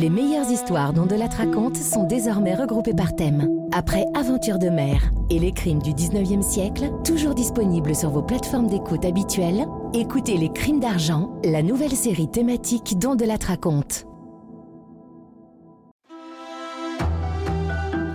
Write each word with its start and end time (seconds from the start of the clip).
Les 0.00 0.08
meilleures 0.08 0.50
histoires 0.50 0.94
dont 0.94 1.04
de 1.04 1.14
la 1.14 1.26
raconte 1.26 1.76
sont 1.76 2.04
désormais 2.04 2.54
regroupées 2.54 2.94
par 2.94 3.14
thème. 3.14 3.46
Après 3.70 4.06
Aventure 4.14 4.58
de 4.58 4.70
mer 4.70 5.10
et 5.28 5.38
les 5.38 5.52
crimes 5.52 5.82
du 5.82 5.90
19e 5.90 6.40
siècle, 6.40 6.90
toujours 7.04 7.34
disponibles 7.34 7.94
sur 7.94 8.08
vos 8.08 8.22
plateformes 8.22 8.68
d'écoute 8.68 9.04
habituelles, 9.04 9.66
écoutez 9.92 10.38
Les 10.38 10.50
crimes 10.50 10.80
d'argent, 10.80 11.38
la 11.44 11.62
nouvelle 11.62 11.94
série 11.94 12.30
thématique 12.30 12.98
dont 12.98 13.14
de 13.14 13.26
la 13.26 13.36
raconte. 13.46 14.06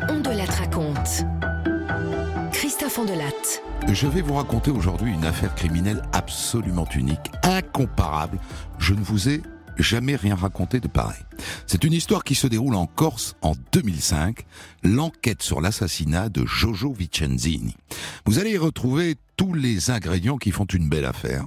On 0.09 0.21
de 0.21 0.36
la 0.36 0.45
raconte. 0.45 1.23
Christophe 2.52 2.97
Ondelatte. 2.97 3.61
Je 3.93 4.07
vais 4.07 4.21
vous 4.21 4.33
raconter 4.33 4.71
aujourd'hui 4.71 5.13
une 5.13 5.25
affaire 5.25 5.54
criminelle 5.54 6.02
absolument 6.13 6.88
unique, 6.95 7.31
incomparable. 7.43 8.39
Je 8.79 8.95
ne 8.95 9.02
vous 9.02 9.29
ai 9.29 9.43
jamais 9.78 10.16
rien 10.16 10.36
raconté 10.36 10.80
de 10.80 10.88
pareil. 10.88 11.21
C'est 11.68 11.84
une 11.84 11.94
histoire 11.94 12.23
qui 12.23 12.36
se 12.36 12.48
déroule 12.48 12.76
en 12.76 12.88
Corse 12.88 13.36
en 13.41 13.54
2005, 13.72 14.45
l'enquête 14.84 15.41
sur 15.41 15.62
l'assassinat 15.62 16.30
de 16.30 16.45
Jojo 16.45 16.94
Vicenzini. 16.94 17.76
Vous 18.26 18.40
allez 18.40 18.52
y 18.52 18.58
retrouver 18.58 19.16
tous 19.38 19.54
les 19.54 19.91
ingrédients 19.91 20.38
qui 20.38 20.52
font 20.52 20.66
une 20.66 20.90
belle 20.90 21.05
affaire. 21.05 21.46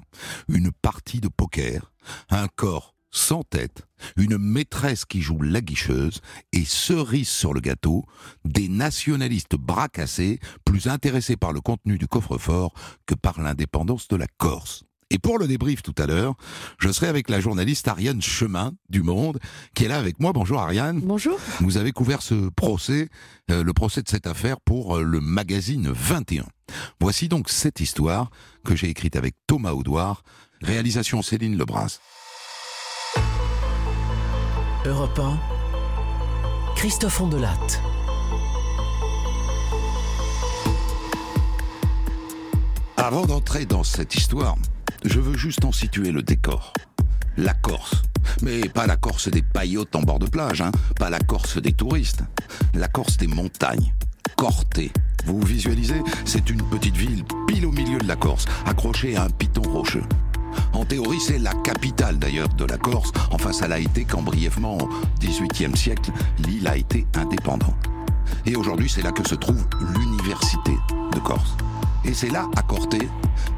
Une 0.49 0.71
partie 0.71 1.21
de 1.21 1.29
poker, 1.29 1.93
un 2.31 2.49
corps 2.49 2.95
sans 3.11 3.43
tête, 3.43 3.87
une 4.17 4.39
maîtresse 4.39 5.05
qui 5.05 5.23
joue 5.23 5.41
la 5.41 5.61
guicheuse 5.61 6.21
et 6.53 6.65
cerise 6.65 7.29
sur 7.29 7.55
le 7.55 7.61
gâteau, 7.61 8.05
des 8.45 8.69
nationalistes 8.69 9.57
bras 9.57 9.89
cassés, 9.89 10.39
plus 10.65 10.89
intéressés 10.89 11.37
par 11.37 11.53
le 11.53 11.61
contenu 11.61 11.99
du 11.99 12.07
coffre-fort 12.07 12.75
que 13.07 13.15
par 13.15 13.41
l'indépendance 13.41 14.09
de 14.09 14.17
la 14.17 14.27
Corse. 14.37 14.85
Et 15.11 15.19
pour 15.19 15.39
le 15.39 15.47
débrief 15.47 15.83
tout 15.83 15.95
à 15.97 16.07
l'heure, 16.07 16.35
je 16.79 16.91
serai 16.91 17.07
avec 17.07 17.31
la 17.31 17.41
journaliste 17.41 17.89
Ariane 17.89 18.21
Chemin 18.21 18.73
du 18.91 19.03
Monde, 19.03 19.39
qui 19.75 19.85
est 19.85 19.89
là 19.89 19.99
avec 19.99 20.21
moi. 20.21 20.33
Bonjour 20.33 20.61
Ariane. 20.61 21.01
Bonjour. 21.01 21.39
Vous 21.61 21.79
avez 21.79 21.93
couvert 21.93 22.21
ce 22.21 22.51
procès, 22.51 23.09
euh, 23.51 23.65
le 23.65 23.73
procès 23.73 24.03
de 24.03 24.09
cette 24.09 24.27
affaire 24.27 24.61
pour 24.61 24.99
euh, 24.99 25.03
le 25.03 25.21
magazine 25.21 25.91
21. 25.91 26.45
Voici 27.01 27.29
donc 27.29 27.49
cette 27.49 27.81
histoire 27.81 28.31
que 28.65 28.77
j'ai 28.77 28.89
écrite 28.91 29.17
avec 29.17 29.35
Thomas 29.47 29.73
Audouard, 29.73 30.23
réalisation 30.61 31.23
Céline 31.23 31.57
Lebras. 31.57 32.01
Europe 34.85 35.19
1, 35.19 36.75
Christophe 36.77 37.21
Ondelatte. 37.23 37.81
Avant 42.99 43.25
d'entrer 43.25 43.65
dans 43.65 43.85
cette 43.85 44.15
histoire, 44.17 44.57
je 45.05 45.21
veux 45.21 45.37
juste 45.37 45.65
en 45.65 45.73
situer 45.73 46.13
le 46.13 46.23
décor. 46.23 46.73
La 47.37 47.55
Corse. 47.55 48.03
Mais 48.43 48.61
pas 48.61 48.87
la 48.87 48.97
Corse 48.97 49.29
des 49.29 49.43
paillotes 49.43 49.95
en 49.95 50.03
bord 50.03 50.19
de 50.19 50.27
plage, 50.27 50.61
hein. 50.61 50.73
pas 50.99 51.11
la 51.11 51.21
Corse 51.21 51.59
des 51.59 51.73
touristes. 51.73 52.23
La 52.75 52.89
Corse 52.89 53.17
des 53.17 53.27
montagnes. 53.27 53.95
Corté. 54.37 54.93
Vous 55.25 55.41
visualisez? 55.41 56.03
C'est 56.25 56.51
une 56.51 56.63
petite 56.63 56.97
ville 56.97 57.25
pile 57.47 57.67
au 57.67 57.73
milieu 57.73 57.99
de 57.99 58.09
la 58.09 58.17
Corse, 58.17 58.47
accrochée 58.67 59.17
à 59.17 59.25
un 59.25 59.31
piton 59.31 59.63
rocheux. 59.63 60.05
En 60.73 60.85
théorie, 60.85 61.21
c'est 61.21 61.39
la 61.39 61.53
capitale 61.55 62.19
d'ailleurs 62.19 62.49
de 62.49 62.65
la 62.65 62.79
Corse. 62.79 63.13
Enfin, 63.31 63.53
ça 63.53 63.69
l'a 63.69 63.79
été 63.79 64.05
quand 64.05 64.23
brièvement, 64.23 64.79
au 64.79 64.89
XVIIIe 65.21 65.77
siècle, 65.77 66.11
l'île 66.39 66.67
a 66.67 66.77
été 66.77 67.07
indépendante. 67.15 67.89
Et 68.47 68.57
aujourd'hui, 68.57 68.89
c'est 68.89 69.03
là 69.03 69.13
que 69.13 69.27
se 69.27 69.35
trouve 69.35 69.67
l'université 69.97 70.73
de 71.13 71.19
Corse. 71.21 71.57
Et 72.05 72.15
c'est 72.15 72.31
là, 72.31 72.49
à 72.57 72.63
Corté, 72.63 73.09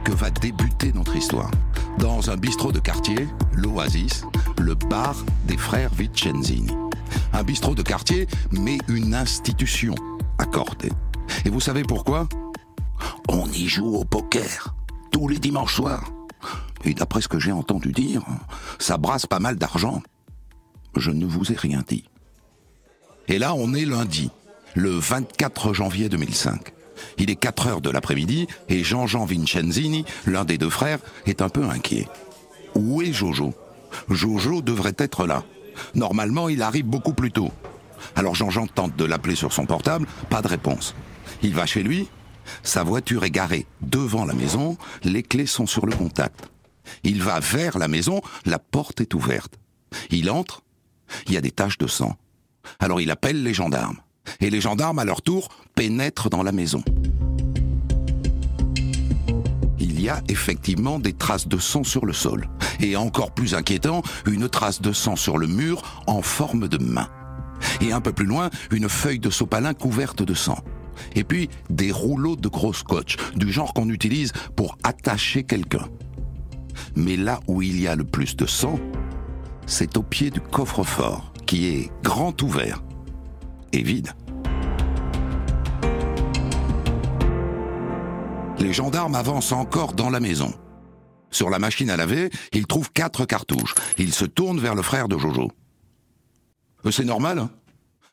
que 0.05 0.12
va 0.12 0.30
débuter 0.30 0.92
notre 0.92 1.16
histoire. 1.16 1.50
Dans 1.98 2.30
un 2.30 2.36
bistrot 2.36 2.72
de 2.72 2.80
quartier, 2.80 3.28
l'Oasis, 3.52 4.24
le 4.58 4.74
bar 4.74 5.16
des 5.46 5.56
frères 5.56 5.92
Vicenzini. 5.94 6.72
Un 7.33 7.42
bistrot 7.42 7.74
de 7.74 7.83
quartier, 7.83 8.27
mais 8.50 8.78
une 8.88 9.14
institution 9.14 9.94
à 10.38 10.46
Corté. 10.46 10.91
Et 11.44 11.50
vous 11.50 11.61
savez 11.61 11.83
pourquoi? 11.83 12.28
On 13.28 13.46
y 13.50 13.66
joue 13.68 13.94
au 13.94 14.05
poker, 14.05 14.74
tous 15.11 15.28
les 15.28 15.39
dimanches 15.39 15.77
soirs. 15.77 16.11
Et 16.84 16.95
d'après 16.95 17.20
ce 17.20 17.28
que 17.28 17.39
j'ai 17.39 17.52
entendu 17.52 17.92
dire, 17.92 18.22
ça 18.78 18.96
brasse 18.96 19.27
pas 19.27 19.39
mal 19.39 19.57
d'argent. 19.57 20.02
Je 20.96 21.11
ne 21.11 21.27
vous 21.27 21.52
ai 21.52 21.57
rien 21.57 21.83
dit. 21.86 22.05
Et 23.28 23.39
là, 23.39 23.55
on 23.55 23.74
est 23.74 23.84
lundi, 23.84 24.30
le 24.74 24.90
24 24.90 25.72
janvier 25.72 26.08
2005. 26.08 26.72
Il 27.18 27.30
est 27.30 27.36
4 27.36 27.66
heures 27.66 27.80
de 27.80 27.90
l'après-midi 27.90 28.46
et 28.68 28.84
Jean-Jean 28.84 29.24
Vincenzini, 29.24 30.05
l'un 30.27 30.44
des 30.44 30.58
deux 30.58 30.70
frères, 30.70 30.98
est 31.27 31.42
un 31.42 31.48
peu 31.48 31.64
inquiet. 31.64 32.08
Où 32.74 33.02
est 33.02 33.12
Jojo? 33.12 33.55
Jojo 34.08 34.62
devrait 34.62 34.94
être 34.98 35.27
là. 35.27 35.44
Normalement, 35.94 36.48
il 36.48 36.62
arrive 36.62 36.86
beaucoup 36.86 37.14
plus 37.14 37.33
tôt. 37.33 37.50
Alors 38.16 38.34
Jean-Jean 38.34 38.66
tente 38.66 38.96
de 38.96 39.05
l'appeler 39.05 39.34
sur 39.34 39.52
son 39.52 39.66
portable, 39.66 40.06
pas 40.28 40.42
de 40.42 40.48
réponse. 40.48 40.94
Il 41.42 41.55
va 41.55 41.66
chez 41.66 41.83
lui, 41.83 42.08
sa 42.62 42.83
voiture 42.83 43.24
est 43.24 43.30
garée 43.30 43.66
devant 43.80 44.24
la 44.24 44.34
maison, 44.34 44.77
les 45.05 45.22
clés 45.22 45.46
sont 45.46 45.66
sur 45.66 45.86
le 45.86 45.94
contact. 45.94 46.50
Il 47.05 47.22
va 47.22 47.40
vers 47.40 47.78
la 47.78 47.89
maison, 47.89 48.20
la 48.44 48.58
porte 48.58 49.00
est 49.00 49.14
ouverte. 49.14 49.58
Il 50.10 50.30
entre, 50.30 50.62
il 51.27 51.34
y 51.34 51.36
a 51.36 51.40
des 51.40 51.50
taches 51.50 51.78
de 51.78 51.86
sang. 51.86 52.16
Alors 52.78 53.00
il 53.00 53.10
appelle 53.10 53.42
les 53.42 53.55
gendarmes. 53.55 54.00
Et 54.41 54.51
les 54.51 54.61
gendarmes, 54.61 54.98
à 54.98 55.05
leur 55.05 55.23
tour, 55.23 55.48
pénètrent 55.75 56.31
dans 56.31 56.42
la 56.42 56.53
maison. 56.53 56.83
Il 59.79 60.01
y 60.01 60.08
a 60.08 60.23
effectivement 60.29 60.98
des 60.98 61.13
traces 61.13 61.48
de 61.48 61.58
sang 61.58 61.85
sur 61.85 62.07
le 62.07 62.13
sol. 62.13 62.48
Et 62.81 62.97
encore 62.97 63.33
plus 63.33 63.55
inquiétant, 63.55 64.03
une 64.27 64.48
trace 64.48 64.81
de 64.81 64.92
sang 64.92 65.17
sur 65.17 65.39
le 65.39 65.47
mur 65.47 66.03
en 66.07 66.23
forme 66.23 66.69
de 66.69 66.79
main. 66.79 67.08
Et 67.81 67.92
un 67.92 68.01
peu 68.01 68.13
plus 68.13 68.27
loin, 68.27 68.51
une 68.70 68.89
feuille 68.89 69.19
de 69.19 69.31
sopalin 69.31 69.75
couverte 69.75 70.23
de 70.23 70.35
sang. 70.35 70.58
Et 71.14 71.25
puis, 71.25 71.48
des 71.69 71.92
rouleaux 71.92 72.37
de 72.37 72.48
gros 72.48 72.73
scotch, 72.73 73.17
du 73.37 73.51
genre 73.51 73.75
qu'on 73.75 73.89
utilise 73.89 74.33
pour 74.57 74.77
attacher 74.83 75.45
quelqu'un. 75.45 75.89
Mais 76.97 77.17
là 77.17 77.41
où 77.47 77.63
il 77.63 77.81
y 77.81 77.87
a 77.87 77.97
le 77.97 78.05
plus 78.05 78.37
de 78.37 78.47
sang, 78.47 78.79
c'est 79.67 79.97
au 79.97 80.02
pied 80.02 80.31
du 80.31 80.41
coffre-fort, 80.41 81.33
qui 81.47 81.67
est 81.67 81.91
grand 82.02 82.41
ouvert 82.42 82.83
et 83.73 83.83
vide. 83.83 84.13
Les 88.58 88.73
gendarmes 88.73 89.14
avancent 89.14 89.53
encore 89.53 89.95
dans 89.95 90.11
la 90.11 90.20
maison. 90.20 90.53
Sur 91.31 91.48
la 91.48 91.58
machine 91.58 91.91
à 91.91 91.97
laver, 91.97 92.31
ils 92.53 92.67
trouvent 92.67 92.92
quatre 92.92 93.25
cartouches. 93.25 93.75
Ils 93.98 94.13
se 94.13 94.25
tournent 94.25 94.61
vers 94.61 94.75
le 94.75 94.83
frère 94.83 95.08
de 95.08 95.17
Jojo. 95.17 95.51
Euh, 96.85 96.91
c'est 96.91 97.05
normal, 97.05 97.39
hein 97.39 97.51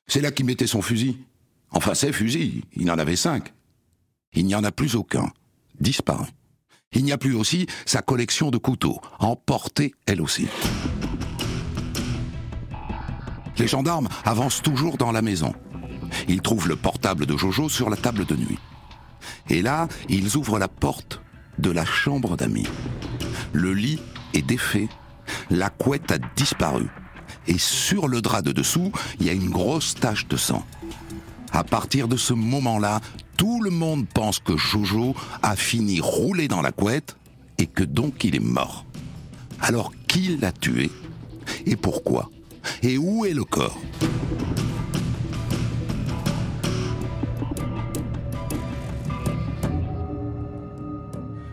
C'est 0.07 0.21
là 0.21 0.31
qu'il 0.31 0.45
mettait 0.45 0.67
son 0.67 0.81
fusil. 0.81 1.17
Enfin, 1.71 1.93
ses 1.95 2.13
fusils, 2.13 2.63
il 2.75 2.89
en 2.91 2.97
avait 2.97 3.15
cinq. 3.15 3.53
Il 4.33 4.45
n'y 4.45 4.55
en 4.55 4.63
a 4.63 4.71
plus 4.71 4.95
aucun. 4.95 5.31
Disparu. 5.79 6.25
Il 6.93 7.03
n'y 7.03 7.11
a 7.11 7.17
plus 7.17 7.35
aussi 7.35 7.67
sa 7.85 8.01
collection 8.01 8.49
de 8.49 8.57
couteaux, 8.57 9.01
emportée 9.19 9.93
elle 10.05 10.21
aussi. 10.21 10.47
Les 13.57 13.67
gendarmes 13.67 14.07
avancent 14.25 14.61
toujours 14.61 14.97
dans 14.97 15.11
la 15.11 15.21
maison. 15.21 15.53
Ils 16.27 16.41
trouvent 16.41 16.67
le 16.67 16.75
portable 16.75 17.25
de 17.25 17.35
Jojo 17.35 17.69
sur 17.69 17.89
la 17.89 17.97
table 17.97 18.25
de 18.25 18.35
nuit. 18.35 18.59
Et 19.49 19.61
là, 19.61 19.87
ils 20.09 20.37
ouvrent 20.37 20.59
la 20.59 20.67
porte 20.67 21.21
de 21.57 21.71
la 21.71 21.85
chambre 21.85 22.37
d'amis. 22.37 22.67
Le 23.53 23.73
lit 23.73 23.99
est 24.33 24.41
défait, 24.41 24.89
la 25.49 25.69
couette 25.69 26.11
a 26.11 26.17
disparu. 26.35 26.87
Et 27.47 27.57
sur 27.57 28.07
le 28.07 28.21
drap 28.21 28.41
de 28.41 28.51
dessous, 28.51 28.91
il 29.19 29.25
y 29.25 29.29
a 29.29 29.33
une 29.33 29.49
grosse 29.49 29.95
tache 29.95 30.27
de 30.27 30.37
sang. 30.37 30.63
À 31.51 31.63
partir 31.63 32.07
de 32.07 32.17
ce 32.17 32.33
moment-là, 32.33 32.99
tout 33.37 33.61
le 33.61 33.69
monde 33.69 34.05
pense 34.07 34.39
que 34.39 34.57
Jojo 34.57 35.15
a 35.41 35.55
fini 35.55 35.99
roulé 36.01 36.47
dans 36.47 36.61
la 36.61 36.71
couette 36.71 37.17
et 37.57 37.65
que 37.65 37.83
donc 37.83 38.23
il 38.23 38.35
est 38.35 38.39
mort. 38.39 38.85
Alors 39.61 39.91
qui 40.07 40.37
l'a 40.37 40.51
tué 40.51 40.91
Et 41.65 41.75
pourquoi? 41.75 42.29
Et 42.83 42.97
où 42.97 43.25
est 43.25 43.33
le 43.33 43.43
corps 43.43 43.77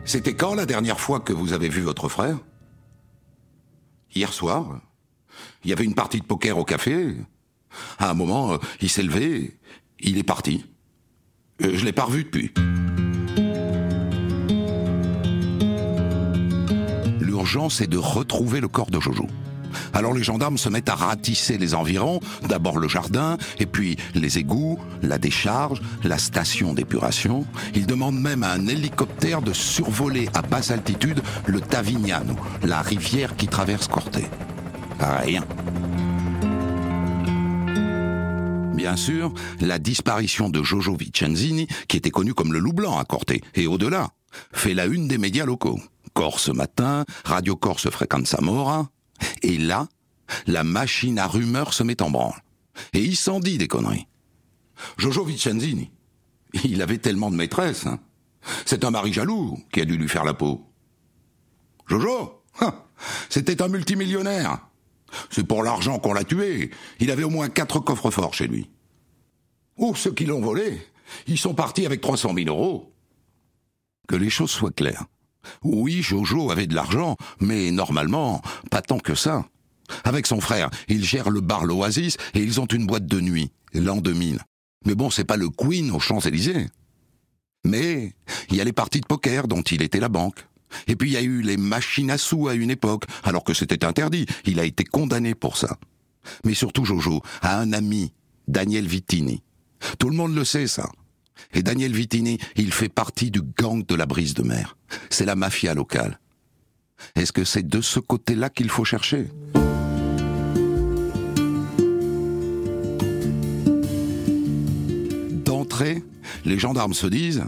C'était 0.05 0.35
quand 0.35 0.55
la 0.55 0.67
dernière 0.67 1.00
fois 1.00 1.19
que 1.21 1.33
vous 1.33 1.53
avez 1.53 1.69
vu 1.69 1.81
votre 1.81 2.09
frère? 2.09 2.38
Hier 4.15 4.33
soir. 4.33 4.81
Il 5.65 5.71
y 5.71 5.73
avait 5.73 5.85
une 5.85 5.94
partie 5.94 6.21
de 6.21 6.25
poker 6.25 6.56
au 6.59 6.65
café. 6.65 7.17
À 7.99 8.11
un 8.11 8.15
moment, 8.15 8.53
euh, 8.53 8.59
il 8.81 8.88
s'est 8.88 9.03
levé, 9.03 9.59
il 9.99 10.19
est 10.19 10.23
parti. 10.23 10.67
Euh, 11.62 11.73
je 11.75 11.85
l'ai 11.85 11.93
pas 11.93 12.05
revu 12.05 12.25
depuis. 12.25 12.53
L'urgence 17.21 17.81
est 17.81 17.87
de 17.87 17.99
retrouver 17.99 18.61
le 18.61 18.69
corps 18.69 18.91
de 18.91 19.00
Jojo. 19.00 19.27
Alors 19.93 20.15
les 20.15 20.23
gendarmes 20.23 20.59
se 20.59 20.69
mettent 20.69 20.88
à 20.88 20.94
ratisser 20.94 21.59
les 21.59 21.75
environs, 21.75 22.21
d'abord 22.49 22.79
le 22.79 22.88
jardin, 22.88 23.37
et 23.59 23.67
puis 23.67 23.97
les 24.15 24.38
égouts, 24.38 24.79
la 25.03 25.19
décharge, 25.19 25.81
la 26.03 26.19
station 26.19 26.75
d'épuration. 26.75 27.47
Ils 27.75 27.87
demandent 27.87 28.21
même 28.21 28.43
à 28.43 28.53
un 28.53 28.67
hélicoptère 28.67 29.43
de 29.43 29.53
survoler 29.53 30.29
à 30.35 30.43
basse 30.43 30.71
altitude 30.71 31.23
le 31.47 31.61
Tavignano, 31.61 32.37
la 32.62 32.82
rivière 32.82 33.37
qui 33.37 33.49
traverse 33.49 33.88
Corté. 33.88 34.25
Rien. 35.00 35.44
bien 38.85 38.97
sûr, 38.97 39.32
la 39.62 39.79
disparition 39.79 40.50
de 40.50 40.62
Jojo 40.62 40.94
Vicenzini, 40.94 41.67
qui 41.88 41.97
était 41.97 42.11
connu 42.11 42.35
comme 42.35 42.53
le 42.53 42.59
loup 42.59 42.75
blanc 42.75 42.99
à 42.99 43.05
Corté, 43.05 43.41
et 43.55 43.67
au-delà, 43.67 44.11
fait 44.53 44.75
la 44.75 44.85
une 44.85 45.09
des 45.09 45.17
médias 45.17 45.47
locaux. 45.47 45.81
Corse 46.12 46.50
matin, 46.50 47.06
Radio 47.25 47.56
Corse 47.56 47.88
Fréquenza 47.88 48.43
Mora, 48.43 48.91
et 49.43 49.58
là, 49.58 49.88
la 50.46 50.64
machine 50.64 51.19
à 51.19 51.26
rumeurs 51.26 51.75
se 51.75 51.82
met 51.82 52.02
en 52.02 52.11
branle. 52.11 52.43
Et 52.93 53.00
il 53.00 53.16
s'en 53.16 53.40
dit 53.40 53.58
des 53.58 53.69
conneries. 53.69 54.06
Jojo 54.96 55.25
Vicenzini, 55.25 55.90
il 56.64 56.82
avait 56.82 56.99
tellement 56.99 57.31
de 57.31 57.37
maîtresses. 57.37 57.87
Hein. 57.87 58.00
C'est 58.66 58.84
un 58.84 58.90
mari 58.90 59.12
jaloux 59.12 59.58
qui 59.72 59.81
a 59.81 59.84
dû 59.84 59.96
lui 59.96 60.08
faire 60.08 60.25
la 60.25 60.34
peau. 60.34 60.66
Jojo, 61.87 62.43
hein, 62.61 62.75
c'était 63.28 63.62
un 63.62 63.69
multimillionnaire. 63.69 64.66
C'est 65.31 65.46
pour 65.46 65.62
l'argent 65.62 65.99
qu'on 65.99 66.12
l'a 66.12 66.25
tué. 66.25 66.70
Il 66.99 67.11
avait 67.11 67.25
au 67.25 67.31
moins 67.31 67.49
quatre 67.49 67.78
coffres 67.78 68.11
forts 68.11 68.34
chez 68.34 68.49
lui. 68.49 68.70
Oh, 69.76 69.94
ceux 69.94 70.12
qui 70.12 70.25
l'ont 70.25 70.40
volé, 70.40 70.81
ils 71.26 71.38
sont 71.38 71.55
partis 71.55 71.87
avec 71.87 72.00
300 72.00 72.34
000 72.34 72.49
euros. 72.49 72.93
Que 74.08 74.16
les 74.16 74.31
choses 74.31 74.50
soient 74.50 74.72
claires. 74.72 75.06
Oui, 75.62 76.02
Jojo 76.02 76.50
avait 76.50 76.67
de 76.67 76.75
l'argent, 76.75 77.17
mais 77.41 77.70
normalement, 77.70 78.43
pas 78.70 78.82
tant 78.82 78.99
que 78.99 79.14
ça. 79.14 79.44
Avec 80.05 80.26
son 80.26 80.41
frère, 80.41 80.70
il 80.88 81.05
gère 81.05 81.31
le 81.31 81.41
bar 81.41 81.64
L'Oasis 81.64 82.17
et 82.35 82.41
ils 82.41 82.61
ont 82.61 82.67
une 82.67 82.87
boîte 82.87 83.06
de 83.06 83.20
nuit, 83.20 83.52
l'an 83.75 83.96
2000. 83.96 84.41
Mais 84.87 84.94
bon, 84.94 85.11
c'est 85.11 85.25
pas 85.25 85.37
le 85.37 85.49
Queen 85.49 85.91
aux 85.91 86.00
Champs-Élysées. 86.00 86.69
Mais 87.64 88.14
il 88.50 88.56
y 88.56 88.61
a 88.61 88.64
les 88.64 88.73
parties 88.73 89.00
de 89.00 89.06
poker 89.06 89.49
dont 89.49 89.62
il 89.62 89.82
était 89.82 90.00
la 90.00 90.08
banque. 90.08 90.46
Et 90.87 90.96
puis 90.96 91.11
il 91.11 91.12
y 91.12 91.17
a 91.17 91.23
eu 91.23 91.41
les 91.41 91.56
machines 91.56 92.11
à 92.11 92.19
sous 92.19 92.49
à 92.49 92.55
une 92.55 92.70
époque, 92.70 93.05
alors 93.23 93.44
que 93.44 93.55
c'était 93.55 93.85
interdit. 93.85 94.26
Il 94.44 94.61
a 94.61 94.64
été 94.64 94.85
condamné 94.85 95.35
pour 95.35 95.56
ça. 95.56 95.79
Mais 96.44 96.55
surtout 96.55 96.85
Jojo 96.85 97.23
a 97.43 97.58
un 97.58 97.73
ami, 97.73 98.12
Daniel 98.49 98.87
Vittini. 98.87 99.43
Tout 99.99 100.11
le 100.11 100.17
monde 100.17 100.35
le 100.35 100.44
sait 100.44 100.67
ça. 100.67 100.90
Et 101.53 101.63
Daniel 101.63 101.93
Vittini, 101.93 102.39
il 102.57 102.73
fait 102.73 102.89
partie 102.89 103.31
du 103.31 103.43
gang 103.43 103.85
de 103.85 103.95
la 103.95 104.07
brise 104.07 104.35
de 104.35 104.43
mer. 104.43 104.77
C'est 105.11 105.25
la 105.25 105.37
mafia 105.37 105.75
locale. 105.75 106.19
Est-ce 107.15 107.33
que 107.33 107.45
c'est 107.45 107.67
de 107.67 107.81
ce 107.81 108.01
côté-là 108.01 108.51
qu'il 108.51 108.71
faut 108.71 108.85
chercher? 108.85 109.29
D'entrée, 115.45 116.03
les 116.45 116.59
gendarmes 116.59 116.95
se 116.95 117.07
disent 117.07 117.45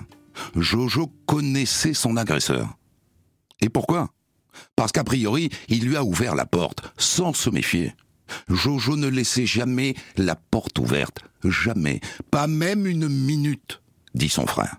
Jojo 0.55 1.13
connaissait 1.27 1.95
son 1.95 2.17
agresseur. 2.17 2.77
Et 3.61 3.69
pourquoi? 3.69 4.11
Parce 4.75 4.93
qu'a 4.93 5.05
priori, 5.05 5.51
il 5.69 5.85
lui 5.85 5.97
a 5.97 6.05
ouvert 6.05 6.35
la 6.35 6.47
porte, 6.47 6.93
sans 6.99 7.33
se 7.33 7.51
méfier. 7.51 7.95
Jojo 8.49 8.97
ne 8.97 9.09
laissait 9.09 9.47
jamais 9.47 9.95
la 10.17 10.37
porte 10.37 10.79
ouverte, 10.79 11.21
jamais, 11.45 12.01
pas 12.31 12.47
même 12.47 12.87
une 12.87 13.09
minute, 13.09 13.81
dit 14.15 14.29
son 14.29 14.47
frère. 14.47 14.77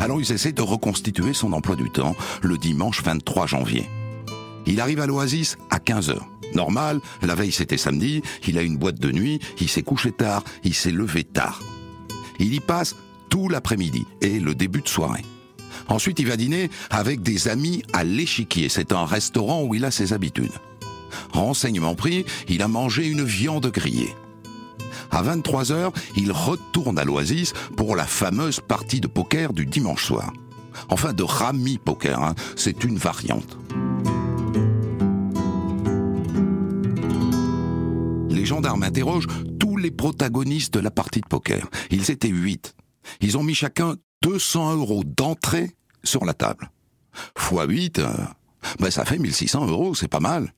Alors 0.00 0.20
ils 0.20 0.32
essaient 0.32 0.52
de 0.52 0.62
reconstituer 0.62 1.34
son 1.34 1.52
emploi 1.52 1.76
du 1.76 1.90
temps 1.90 2.16
le 2.42 2.56
dimanche 2.56 3.02
23 3.02 3.46
janvier. 3.46 3.88
Il 4.66 4.80
arrive 4.80 5.00
à 5.00 5.06
l'Oasis 5.06 5.56
à 5.70 5.78
15h. 5.78 6.18
Normal, 6.54 7.00
la 7.22 7.34
veille 7.34 7.52
c'était 7.52 7.76
samedi, 7.76 8.22
il 8.46 8.58
a 8.58 8.62
une 8.62 8.76
boîte 8.76 8.98
de 8.98 9.12
nuit, 9.12 9.40
il 9.60 9.68
s'est 9.68 9.82
couché 9.82 10.10
tard, 10.10 10.42
il 10.64 10.74
s'est 10.74 10.90
levé 10.90 11.22
tard. 11.22 11.60
Il 12.38 12.54
y 12.54 12.60
passe 12.60 12.96
tout 13.28 13.48
l'après-midi 13.48 14.06
et 14.20 14.40
le 14.40 14.54
début 14.54 14.80
de 14.80 14.88
soirée. 14.88 15.24
Ensuite, 15.90 16.20
il 16.20 16.28
va 16.28 16.36
dîner 16.36 16.70
avec 16.88 17.20
des 17.20 17.48
amis 17.48 17.82
à 17.92 18.04
l'échiquier. 18.04 18.68
C'est 18.68 18.92
un 18.92 19.04
restaurant 19.04 19.64
où 19.64 19.74
il 19.74 19.84
a 19.84 19.90
ses 19.90 20.12
habitudes. 20.12 20.52
Renseignement 21.32 21.96
pris, 21.96 22.24
il 22.48 22.62
a 22.62 22.68
mangé 22.68 23.06
une 23.06 23.24
viande 23.24 23.66
grillée. 23.66 24.14
À 25.10 25.22
23 25.22 25.72
heures, 25.72 25.92
il 26.16 26.30
retourne 26.30 26.98
à 26.98 27.04
l'Oasis 27.04 27.52
pour 27.76 27.96
la 27.96 28.04
fameuse 28.04 28.60
partie 28.60 29.00
de 29.00 29.08
poker 29.08 29.52
du 29.52 29.66
dimanche 29.66 30.04
soir. 30.04 30.32
Enfin, 30.88 31.12
de 31.12 31.24
Rami 31.24 31.78
Poker, 31.78 32.22
hein. 32.22 32.34
c'est 32.54 32.84
une 32.84 32.96
variante. 32.96 33.58
Les 38.30 38.46
gendarmes 38.46 38.84
interrogent 38.84 39.26
tous 39.58 39.76
les 39.76 39.90
protagonistes 39.90 40.72
de 40.72 40.80
la 40.80 40.92
partie 40.92 41.20
de 41.20 41.26
poker. 41.26 41.68
Ils 41.90 42.12
étaient 42.12 42.28
huit. 42.28 42.76
Ils 43.20 43.36
ont 43.36 43.42
mis 43.42 43.54
chacun 43.54 43.96
200 44.22 44.76
euros 44.76 45.02
d'entrée 45.04 45.74
sur 46.04 46.24
la 46.24 46.34
table. 46.34 46.70
Fois 47.36 47.64
8, 47.64 47.98
euh, 47.98 48.08
ben 48.78 48.90
ça 48.90 49.04
fait 49.04 49.18
1600 49.18 49.66
euros, 49.66 49.94
c'est 49.94 50.08
pas 50.08 50.20
mal. 50.20 50.52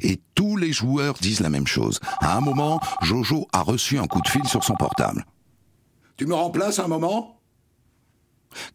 Et 0.00 0.20
tous 0.34 0.56
les 0.56 0.72
joueurs 0.72 1.14
disent 1.14 1.40
la 1.40 1.50
même 1.50 1.66
chose. 1.66 2.00
À 2.20 2.36
un 2.36 2.40
moment, 2.40 2.80
Jojo 3.02 3.48
a 3.52 3.62
reçu 3.62 3.98
un 3.98 4.06
coup 4.06 4.20
de 4.20 4.28
fil 4.28 4.46
sur 4.46 4.62
son 4.62 4.74
portable. 4.74 5.26
Tu 6.16 6.26
me 6.26 6.34
remplaces 6.34 6.78
un 6.78 6.86
moment? 6.86 7.40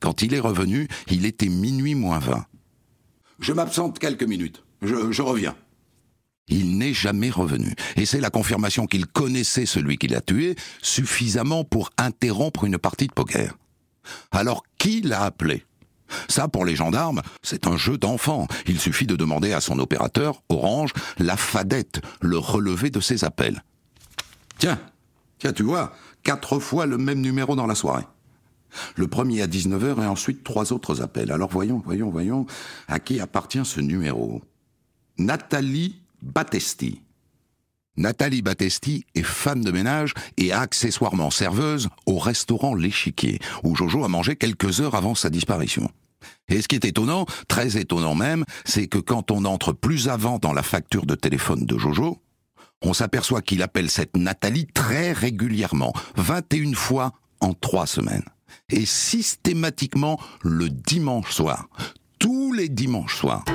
Quand 0.02 0.22
il 0.22 0.34
est 0.34 0.42
revenu, 0.42 0.90
il 1.08 1.26
était 1.26 1.48
minuit 1.48 1.96
moins 1.96 2.20
20. 2.20 2.46
Je 3.40 3.54
m'absente 3.54 3.98
quelques 4.00 4.24
minutes. 4.24 4.64
Je, 4.82 5.12
je 5.12 5.22
reviens. 5.22 5.56
Il 6.50 6.78
n'est 6.78 6.94
jamais 6.94 7.30
revenu. 7.30 7.74
Et 7.96 8.06
c'est 8.06 8.20
la 8.20 8.30
confirmation 8.30 8.88
qu'il 8.88 9.06
connaissait 9.06 9.66
celui 9.66 9.98
qui 9.98 10.08
l'a 10.08 10.20
tué 10.20 10.56
suffisamment 10.82 11.64
pour 11.64 11.92
interrompre 11.98 12.66
une 12.66 12.78
partie 12.78 13.08
de 13.08 13.14
poker. 13.14 13.58
Alors 14.32 14.64
qui 14.78 15.02
l'a 15.02 15.24
appelé? 15.24 15.64
Ça, 16.28 16.48
pour 16.48 16.66
les 16.66 16.76
gendarmes, 16.76 17.22
c'est 17.42 17.68
un 17.68 17.78
jeu 17.78 17.98
d'enfant. 17.98 18.48
Il 18.68 18.80
suffit 18.80 19.08
de 19.08 19.16
demander 19.16 19.54
à 19.54 19.62
son 19.62 19.80
opérateur, 19.80 20.42
Orange, 20.50 20.94
la 21.18 21.38
fadette, 21.38 22.02
le 22.22 22.38
relevé 22.38 22.90
de 22.90 23.00
ses 23.00 23.24
appels. 23.24 23.64
Tiens, 24.58 24.80
tiens, 25.38 25.54
tu 25.54 25.64
vois, 25.64 25.94
quatre 26.24 26.60
fois 26.60 26.86
le 26.86 26.98
même 26.98 27.22
numéro 27.22 27.56
dans 27.56 27.68
la 27.68 27.76
soirée. 27.76 28.06
Le 28.96 29.08
premier 29.08 29.42
à 29.42 29.48
19h 29.48 30.04
et 30.04 30.08
ensuite 30.08 30.44
trois 30.44 30.74
autres 30.74 31.02
appels. 31.02 31.32
Alors 31.32 31.50
voyons, 31.50 31.82
voyons, 31.84 32.10
voyons, 32.10 32.46
à 32.88 33.00
qui 33.00 33.20
appartient 33.20 33.66
ce 33.66 33.80
numéro? 33.80 34.42
Nathalie 35.18 36.02
Battesti. 36.22 37.02
Nathalie 37.98 38.42
Battesti 38.42 39.06
est 39.16 39.24
femme 39.24 39.64
de 39.64 39.72
ménage 39.72 40.14
et 40.38 40.54
accessoirement 40.54 41.32
serveuse 41.32 41.90
au 42.06 42.18
restaurant 42.18 42.74
L'Échiquier, 42.74 43.40
où 43.64 43.76
Jojo 43.76 44.06
a 44.06 44.08
mangé 44.08 44.36
quelques 44.38 44.80
heures 44.80 44.96
avant 44.96 45.16
sa 45.16 45.30
disparition. 45.30 45.90
Et 46.48 46.62
ce 46.62 46.68
qui 46.68 46.76
est 46.76 46.86
étonnant, 46.86 47.26
très 47.48 47.78
étonnant 47.78 48.16
même, 48.16 48.46
c'est 48.66 48.88
que 48.88 48.98
quand 48.98 49.32
on 49.32 49.46
entre 49.46 49.74
plus 49.74 50.10
avant 50.10 50.40
dans 50.40 50.54
la 50.54 50.64
facture 50.64 51.06
de 51.06 51.16
téléphone 51.16 51.66
de 51.66 51.78
Jojo, 51.78 52.22
on 52.82 52.94
s'aperçoit 52.94 53.42
qu'il 53.42 53.62
appelle 53.62 53.90
cette 53.90 54.16
Nathalie 54.16 54.68
très 54.68 55.12
régulièrement, 55.12 55.94
21 56.16 56.74
fois 56.74 57.14
en 57.42 57.54
trois 57.54 57.88
semaines. 57.88 58.24
Et 58.70 58.86
systématiquement 58.86 60.20
le 60.44 60.70
dimanche 60.70 61.32
soir. 61.32 61.68
Tous 62.20 62.54
les 62.54 62.70
dimanches 62.70 63.16
soirs. 63.16 63.46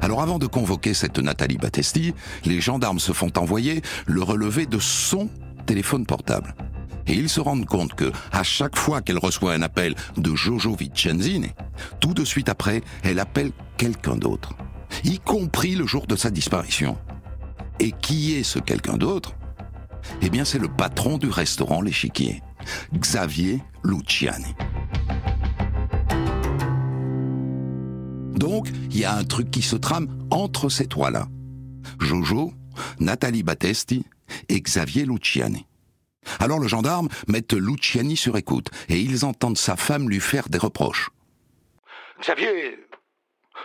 Alors 0.00 0.20
avant 0.20 0.38
de 0.38 0.46
convoquer 0.46 0.94
cette 0.94 1.18
Nathalie 1.18 1.58
Battesti, 1.58 2.12
les 2.44 2.60
gendarmes 2.60 2.98
se 2.98 3.12
font 3.12 3.32
envoyer 3.36 3.82
le 4.06 4.22
relevé 4.22 4.66
de 4.66 4.78
son 4.78 5.28
téléphone 5.64 6.06
portable. 6.06 6.54
Et 7.06 7.14
ils 7.14 7.28
se 7.28 7.40
rendent 7.40 7.66
compte 7.66 7.94
que, 7.94 8.12
à 8.32 8.42
chaque 8.42 8.76
fois 8.76 9.02
qu'elle 9.02 9.18
reçoit 9.18 9.54
un 9.54 9.62
appel 9.62 9.94
de 10.16 10.34
Jojo 10.34 10.74
Vicenzini, 10.74 11.50
tout 12.00 12.14
de 12.14 12.24
suite 12.24 12.48
après, 12.48 12.82
elle 13.02 13.18
appelle 13.18 13.52
quelqu'un 13.76 14.16
d'autre. 14.16 14.54
Y 15.04 15.18
compris 15.18 15.74
le 15.74 15.86
jour 15.86 16.06
de 16.06 16.16
sa 16.16 16.30
disparition. 16.30 16.96
Et 17.80 17.92
qui 17.92 18.34
est 18.34 18.42
ce 18.42 18.58
quelqu'un 18.58 18.96
d'autre? 18.96 19.34
Eh 20.20 20.30
bien, 20.30 20.44
c'est 20.44 20.58
le 20.58 20.68
patron 20.68 21.18
du 21.18 21.28
restaurant 21.28 21.80
L'Échiquier, 21.80 22.42
Xavier 22.94 23.62
Luciani. 23.82 24.54
Donc, 28.34 28.68
il 28.90 28.98
y 28.98 29.04
a 29.04 29.14
un 29.14 29.24
truc 29.24 29.50
qui 29.50 29.62
se 29.62 29.76
trame 29.76 30.08
entre 30.30 30.68
ces 30.68 30.86
trois-là. 30.86 31.28
Jojo, 32.00 32.52
Nathalie 32.98 33.42
Battesti 33.42 34.04
et 34.48 34.60
Xavier 34.60 35.04
Luciani. 35.04 35.66
Alors 36.40 36.58
le 36.58 36.68
gendarme 36.68 37.08
met 37.28 37.44
Luciani 37.52 38.16
sur 38.16 38.36
écoute 38.36 38.68
et 38.88 38.98
ils 38.98 39.24
entendent 39.24 39.58
sa 39.58 39.76
femme 39.76 40.08
lui 40.08 40.20
faire 40.20 40.48
des 40.48 40.58
reproches. 40.58 41.10
Xavier, 42.20 42.78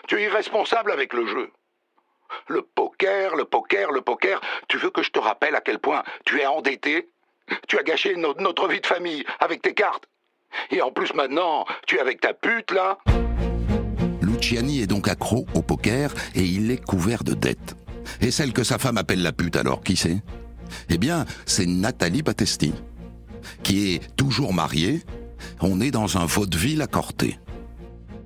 tu 0.07 0.19
es 0.19 0.23
irresponsable 0.23 0.91
avec 0.91 1.13
le 1.13 1.27
jeu. 1.27 1.51
Le 2.47 2.61
poker, 2.61 3.35
le 3.35 3.45
poker, 3.45 3.91
le 3.91 4.01
poker, 4.01 4.41
tu 4.67 4.77
veux 4.77 4.89
que 4.89 5.03
je 5.03 5.11
te 5.11 5.19
rappelle 5.19 5.55
à 5.55 5.61
quel 5.61 5.79
point 5.79 6.03
tu 6.25 6.39
es 6.39 6.45
endetté? 6.45 7.07
Tu 7.67 7.77
as 7.77 7.83
gâché 7.83 8.15
notre 8.15 8.67
vie 8.67 8.81
de 8.81 8.85
famille 8.85 9.23
avec 9.39 9.61
tes 9.61 9.73
cartes. 9.73 10.05
Et 10.71 10.81
en 10.81 10.91
plus 10.91 11.13
maintenant, 11.13 11.65
tu 11.85 11.97
es 11.97 11.99
avec 11.99 12.19
ta 12.19 12.33
pute 12.33 12.71
là 12.71 12.97
Luciani 14.21 14.81
est 14.81 14.87
donc 14.87 15.07
accro 15.07 15.45
au 15.53 15.61
poker 15.61 16.13
et 16.35 16.41
il 16.41 16.69
est 16.71 16.83
couvert 16.83 17.23
de 17.23 17.33
dettes. 17.33 17.75
Et 18.21 18.31
celle 18.31 18.53
que 18.53 18.63
sa 18.63 18.77
femme 18.77 18.97
appelle 18.97 19.21
la 19.21 19.31
pute 19.31 19.55
alors, 19.55 19.83
qui 19.83 19.95
c'est? 19.95 20.21
Eh 20.89 20.97
bien, 20.97 21.25
c'est 21.45 21.65
Nathalie 21.65 22.21
Battesti, 22.21 22.73
qui 23.63 23.93
est 23.93 24.15
toujours 24.15 24.53
mariée. 24.53 25.01
On 25.61 25.81
est 25.81 25.91
dans 25.91 26.17
un 26.17 26.25
vaudeville 26.25 26.81
à 26.81 26.87
Corté. 26.87 27.39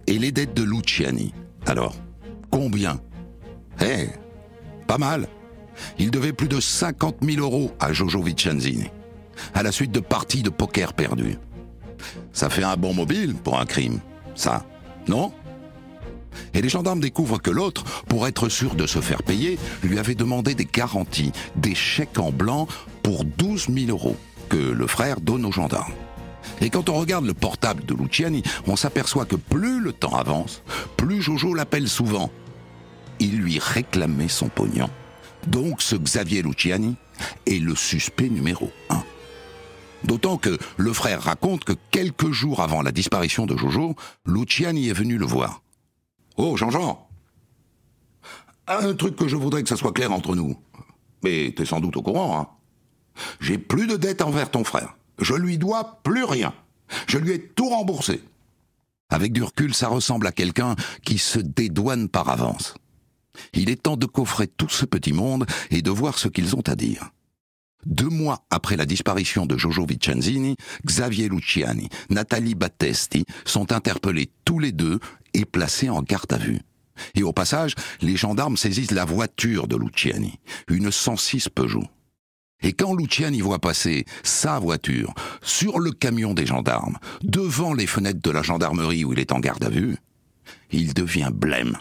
Et 0.07 0.17
les 0.17 0.31
dettes 0.31 0.53
de 0.53 0.63
Luciani, 0.63 1.33
alors, 1.65 1.95
combien? 2.49 2.99
Eh, 3.81 4.07
pas 4.87 4.97
mal. 4.97 5.27
Il 5.97 6.11
devait 6.11 6.33
plus 6.33 6.47
de 6.47 6.59
50 6.59 7.17
000 7.21 7.41
euros 7.41 7.71
à 7.79 7.93
Jojo 7.93 8.21
Vicenzini, 8.21 8.89
à 9.53 9.63
la 9.63 9.71
suite 9.71 9.91
de 9.91 9.99
parties 9.99 10.43
de 10.43 10.49
poker 10.49 10.93
perdues. 10.93 11.37
Ça 12.33 12.49
fait 12.49 12.63
un 12.63 12.75
bon 12.75 12.93
mobile 12.93 13.35
pour 13.35 13.59
un 13.59 13.65
crime, 13.65 13.99
ça, 14.35 14.65
non? 15.07 15.31
Et 16.53 16.61
les 16.61 16.69
gendarmes 16.69 16.99
découvrent 16.99 17.41
que 17.41 17.51
l'autre, 17.51 17.83
pour 18.07 18.27
être 18.27 18.49
sûr 18.49 18.75
de 18.75 18.87
se 18.87 19.01
faire 19.01 19.23
payer, 19.23 19.57
lui 19.83 19.99
avait 19.99 20.15
demandé 20.15 20.55
des 20.55 20.67
garanties, 20.71 21.31
des 21.55 21.75
chèques 21.75 22.19
en 22.19 22.31
blanc 22.31 22.67
pour 23.03 23.25
12 23.25 23.67
000 23.73 23.89
euros 23.89 24.17
que 24.49 24.57
le 24.57 24.87
frère 24.87 25.21
donne 25.21 25.45
aux 25.45 25.51
gendarmes. 25.51 25.93
Et 26.59 26.69
quand 26.69 26.89
on 26.89 26.95
regarde 26.95 27.25
le 27.25 27.33
portable 27.33 27.85
de 27.85 27.93
Luciani, 27.93 28.43
on 28.67 28.75
s'aperçoit 28.75 29.25
que 29.25 29.35
plus 29.35 29.79
le 29.79 29.93
temps 29.93 30.15
avance, 30.15 30.63
plus 30.97 31.21
Jojo 31.21 31.53
l'appelle 31.53 31.87
souvent. 31.87 32.29
Il 33.19 33.37
lui 33.37 33.59
réclamait 33.59 34.27
son 34.27 34.49
pognon. 34.49 34.89
Donc 35.47 35.81
ce 35.81 35.95
Xavier 35.95 36.41
Luciani 36.41 36.95
est 37.45 37.59
le 37.59 37.75
suspect 37.75 38.29
numéro 38.29 38.71
un. 38.89 39.03
D'autant 40.03 40.37
que 40.37 40.57
le 40.77 40.93
frère 40.93 41.21
raconte 41.21 41.63
que 41.63 41.73
quelques 41.91 42.31
jours 42.31 42.61
avant 42.61 42.81
la 42.81 42.91
disparition 42.91 43.45
de 43.45 43.55
Jojo, 43.55 43.95
Luciani 44.25 44.89
est 44.89 44.93
venu 44.93 45.17
le 45.17 45.25
voir. 45.25 45.61
Oh, 46.43 46.57
Jean-Jean 46.57 47.07
Un 48.65 48.95
truc 48.95 49.15
que 49.15 49.27
je 49.27 49.35
voudrais 49.35 49.61
que 49.61 49.69
ça 49.69 49.77
soit 49.77 49.93
clair 49.93 50.11
entre 50.11 50.35
nous. 50.35 50.57
Mais 51.23 51.53
t'es 51.55 51.65
sans 51.65 51.79
doute 51.79 51.97
au 51.97 52.01
courant, 52.01 52.39
hein 52.39 52.47
J'ai 53.39 53.59
plus 53.59 53.85
de 53.85 53.95
dette 53.95 54.23
envers 54.23 54.49
ton 54.49 54.63
frère. 54.63 54.97
Je 55.19 55.35
lui 55.35 55.59
dois 55.59 55.99
plus 56.01 56.23
rien. 56.23 56.51
Je 57.05 57.19
lui 57.19 57.33
ai 57.33 57.39
tout 57.39 57.69
remboursé. 57.69 58.23
Avec 59.11 59.33
du 59.33 59.43
recul, 59.43 59.75
ça 59.75 59.87
ressemble 59.87 60.25
à 60.25 60.31
quelqu'un 60.31 60.75
qui 61.05 61.19
se 61.19 61.37
dédouane 61.37 62.09
par 62.09 62.27
avance. 62.27 62.73
Il 63.53 63.69
est 63.69 63.83
temps 63.83 63.97
de 63.97 64.07
coffrer 64.07 64.47
tout 64.47 64.69
ce 64.69 64.85
petit 64.85 65.13
monde 65.13 65.45
et 65.69 65.83
de 65.83 65.91
voir 65.91 66.17
ce 66.17 66.27
qu'ils 66.27 66.55
ont 66.55 66.67
à 66.67 66.75
dire. 66.75 67.11
Deux 67.85 68.09
mois 68.09 68.45
après 68.49 68.77
la 68.77 68.85
disparition 68.85 69.45
de 69.45 69.57
Jojo 69.57 69.85
Vicenzini, 69.85 70.55
Xavier 70.85 71.29
Luciani, 71.29 71.89
Nathalie 72.09 72.55
Battesti 72.55 73.25
sont 73.45 73.71
interpellés 73.71 74.31
tous 74.43 74.59
les 74.59 74.71
deux 74.71 74.99
et 75.33 75.45
placés 75.45 75.89
en 75.89 76.01
garde 76.01 76.31
à 76.33 76.37
vue. 76.37 76.59
Et 77.15 77.23
au 77.23 77.33
passage, 77.33 77.75
les 78.01 78.15
gendarmes 78.15 78.57
saisissent 78.57 78.91
la 78.91 79.05
voiture 79.05 79.67
de 79.67 79.75
Luciani, 79.75 80.39
une 80.67 80.91
106 80.91 81.49
Peugeot. 81.49 81.87
Et 82.63 82.73
quand 82.73 82.95
Luciani 82.95 83.41
voit 83.41 83.59
passer 83.59 84.05
sa 84.23 84.59
voiture 84.59 85.13
sur 85.41 85.79
le 85.79 85.91
camion 85.91 86.33
des 86.33 86.45
gendarmes, 86.45 86.97
devant 87.23 87.73
les 87.73 87.87
fenêtres 87.87 88.21
de 88.21 88.31
la 88.31 88.43
gendarmerie 88.43 89.03
où 89.03 89.13
il 89.13 89.19
est 89.19 89.31
en 89.31 89.39
garde 89.39 89.63
à 89.63 89.69
vue, 89.69 89.97
il 90.71 90.93
devient 90.93 91.31
blême. 91.33 91.77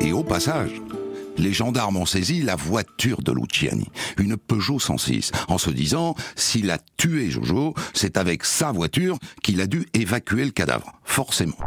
Et 0.00 0.12
au 0.12 0.24
passage, 0.24 0.82
les 1.36 1.52
gendarmes 1.52 1.96
ont 1.96 2.06
saisi 2.06 2.42
la 2.42 2.56
voiture 2.56 3.22
de 3.22 3.32
Luciani, 3.32 3.88
une 4.18 4.36
Peugeot 4.36 4.78
106, 4.78 5.32
en 5.48 5.58
se 5.58 5.70
disant, 5.70 6.14
s'il 6.36 6.70
a 6.70 6.78
tué 6.96 7.30
Jojo, 7.30 7.74
c'est 7.94 8.16
avec 8.16 8.44
sa 8.44 8.72
voiture 8.72 9.18
qu'il 9.42 9.60
a 9.60 9.66
dû 9.66 9.86
évacuer 9.94 10.44
le 10.44 10.50
cadavre, 10.50 10.92
forcément. 11.04 11.58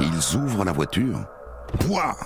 Ils 0.00 0.36
ouvrent 0.36 0.64
la 0.64 0.72
voiture. 0.72 1.24
Pouah 1.80 2.16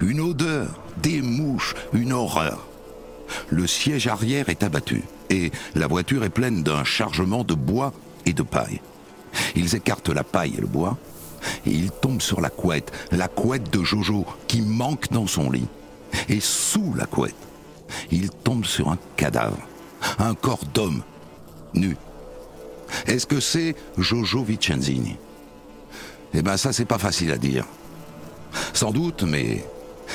Une 0.00 0.20
odeur, 0.20 0.68
des 1.02 1.22
mouches, 1.22 1.74
une 1.92 2.12
horreur. 2.12 2.66
Le 3.48 3.66
siège 3.66 4.06
arrière 4.06 4.48
est 4.48 4.62
abattu 4.62 5.02
et 5.28 5.50
la 5.74 5.86
voiture 5.86 6.24
est 6.24 6.30
pleine 6.30 6.62
d'un 6.62 6.84
chargement 6.84 7.44
de 7.44 7.54
bois 7.54 7.92
et 8.26 8.32
de 8.32 8.42
paille. 8.42 8.80
Ils 9.54 9.76
écartent 9.76 10.08
la 10.08 10.24
paille 10.24 10.54
et 10.56 10.60
le 10.60 10.66
bois 10.66 10.98
et 11.66 11.70
il 11.70 11.90
tombe 11.90 12.20
sur 12.20 12.40
la 12.40 12.50
couette, 12.50 12.92
la 13.10 13.28
couette 13.28 13.70
de 13.72 13.82
Jojo 13.82 14.26
qui 14.46 14.62
manque 14.62 15.10
dans 15.10 15.26
son 15.26 15.50
lit. 15.50 15.68
Et 16.28 16.40
sous 16.40 16.94
la 16.94 17.06
couette, 17.06 17.34
il 18.10 18.30
tombe 18.30 18.64
sur 18.64 18.90
un 18.90 18.98
cadavre, 19.16 19.58
un 20.18 20.34
corps 20.34 20.64
d'homme, 20.74 21.02
nu. 21.74 21.96
Est-ce 23.06 23.26
que 23.26 23.40
c'est 23.40 23.76
Jojo 23.96 24.42
Vicenzini 24.42 25.16
Eh 26.34 26.42
ben 26.42 26.56
ça 26.56 26.72
c'est 26.72 26.84
pas 26.84 26.98
facile 26.98 27.30
à 27.30 27.38
dire. 27.38 27.64
Sans 28.72 28.90
doute, 28.90 29.22
mais 29.22 29.64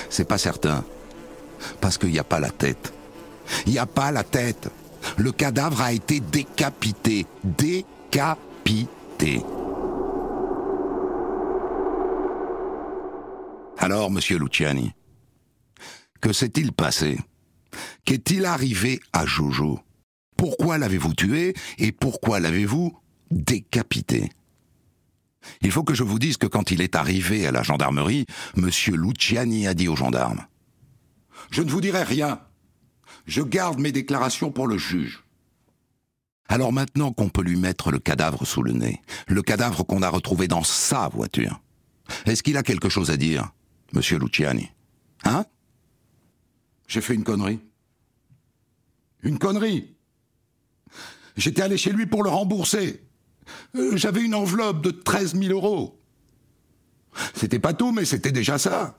c'est 0.09 0.25
pas 0.25 0.37
certain. 0.37 0.83
Parce 1.79 1.97
qu'il 1.97 2.09
n'y 2.09 2.19
a 2.19 2.23
pas 2.23 2.39
la 2.39 2.49
tête. 2.49 2.93
Il 3.65 3.71
n'y 3.71 3.79
a 3.79 3.85
pas 3.85 4.11
la 4.11 4.23
tête. 4.23 4.69
Le 5.17 5.31
cadavre 5.31 5.81
a 5.81 5.93
été 5.93 6.19
décapité. 6.19 7.25
Décapité. 7.43 7.85
Alors, 13.85 14.09
monsieur 14.09 14.39
Luciani, 14.39 14.93
que 16.19 16.33
s'est-il 16.33 16.71
passé? 16.71 17.19
Qu'est-il 18.03 18.45
arrivé 18.45 18.99
à 19.13 19.27
Jojo? 19.27 19.79
Pourquoi 20.35 20.79
l'avez-vous 20.79 21.13
tué 21.13 21.53
et 21.77 21.91
pourquoi 21.91 22.39
l'avez-vous 22.39 22.97
décapité? 23.29 24.31
Il 25.61 25.71
faut 25.71 25.83
que 25.83 25.93
je 25.93 26.01
vous 26.01 26.17
dise 26.17 26.37
que 26.37 26.47
quand 26.47 26.71
il 26.71 26.81
est 26.81 26.95
arrivé 26.95 27.45
à 27.45 27.51
la 27.51 27.61
gendarmerie, 27.61 28.25
monsieur 28.55 28.95
Luciani 28.95 29.67
a 29.67 29.75
dit 29.75 29.87
aux 29.87 29.95
gendarmes 29.95 30.47
Je 31.51 31.61
ne 31.61 31.69
vous 31.69 31.79
dirai 31.79 32.01
rien. 32.01 32.39
Je 33.27 33.43
garde 33.43 33.79
mes 33.79 33.91
déclarations 33.91 34.51
pour 34.51 34.65
le 34.65 34.79
juge. 34.79 35.23
Alors 36.47 36.73
maintenant 36.73 37.13
qu'on 37.13 37.29
peut 37.29 37.43
lui 37.43 37.55
mettre 37.55 37.91
le 37.91 37.99
cadavre 37.99 38.47
sous 38.47 38.63
le 38.63 38.71
nez, 38.71 38.99
le 39.27 39.43
cadavre 39.43 39.83
qu'on 39.83 40.01
a 40.01 40.09
retrouvé 40.09 40.47
dans 40.47 40.63
sa 40.63 41.07
voiture, 41.07 41.61
est-ce 42.25 42.41
qu'il 42.41 42.57
a 42.57 42.63
quelque 42.63 42.89
chose 42.89 43.11
à 43.11 43.17
dire? 43.17 43.51
Monsieur 43.93 44.17
Luciani. 44.19 44.69
Hein? 45.23 45.45
J'ai 46.87 47.01
fait 47.01 47.15
une 47.15 47.23
connerie. 47.23 47.59
Une 49.23 49.39
connerie. 49.39 49.95
J'étais 51.35 51.61
allé 51.61 51.77
chez 51.77 51.91
lui 51.91 52.05
pour 52.05 52.23
le 52.23 52.29
rembourser. 52.29 53.03
Euh, 53.75 53.97
j'avais 53.97 54.21
une 54.21 54.35
enveloppe 54.35 54.81
de 54.81 54.91
13 54.91 55.35
000 55.35 55.51
euros. 55.51 55.99
C'était 57.33 57.59
pas 57.59 57.73
tout, 57.73 57.91
mais 57.91 58.05
c'était 58.05 58.31
déjà 58.31 58.57
ça. 58.57 58.97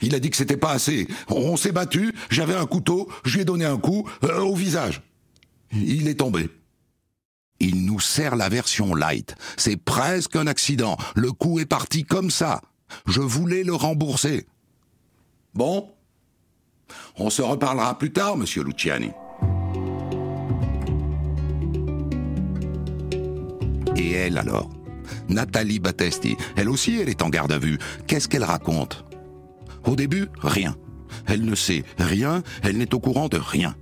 Il 0.00 0.14
a 0.14 0.20
dit 0.20 0.30
que 0.30 0.36
c'était 0.36 0.56
pas 0.56 0.72
assez. 0.72 1.08
On, 1.28 1.56
s'est 1.56 1.72
battu, 1.72 2.14
j'avais 2.30 2.54
un 2.54 2.66
couteau, 2.66 3.10
je 3.24 3.34
lui 3.34 3.40
ai 3.42 3.44
donné 3.44 3.64
un 3.64 3.78
coup 3.78 4.08
euh, 4.24 4.40
au 4.40 4.54
visage. 4.54 5.02
Il 5.72 6.08
est 6.08 6.16
tombé. 6.16 6.50
Il 7.58 7.86
nous 7.86 8.00
sert 8.00 8.36
la 8.36 8.48
version 8.48 8.94
light. 8.94 9.34
C'est 9.56 9.76
presque 9.76 10.36
un 10.36 10.46
accident. 10.46 10.96
Le 11.14 11.32
coup 11.32 11.58
est 11.58 11.66
parti 11.66 12.04
comme 12.04 12.30
ça. 12.30 12.60
Je 13.06 13.20
voulais 13.20 13.62
le 13.62 13.74
rembourser. 13.74 14.46
Bon 15.54 15.90
On 17.18 17.30
se 17.30 17.42
reparlera 17.42 17.98
plus 17.98 18.12
tard, 18.12 18.36
monsieur 18.36 18.62
Luciani. 18.62 19.10
Et 23.96 24.12
elle 24.12 24.38
alors? 24.38 24.70
Nathalie 25.28 25.78
Battesti, 25.78 26.36
elle 26.56 26.68
aussi, 26.68 26.98
elle 27.00 27.08
est 27.08 27.22
en 27.22 27.28
garde 27.28 27.52
à 27.52 27.58
vue. 27.58 27.78
Qu'est-ce 28.06 28.28
qu'elle 28.28 28.44
raconte? 28.44 29.04
Au 29.84 29.96
début, 29.96 30.28
rien. 30.40 30.76
Elle 31.26 31.44
ne 31.44 31.54
sait 31.54 31.84
rien, 31.98 32.42
elle 32.62 32.76
n'est 32.76 32.94
au 32.94 33.00
courant 33.00 33.28
de 33.28 33.38
rien. 33.38 33.74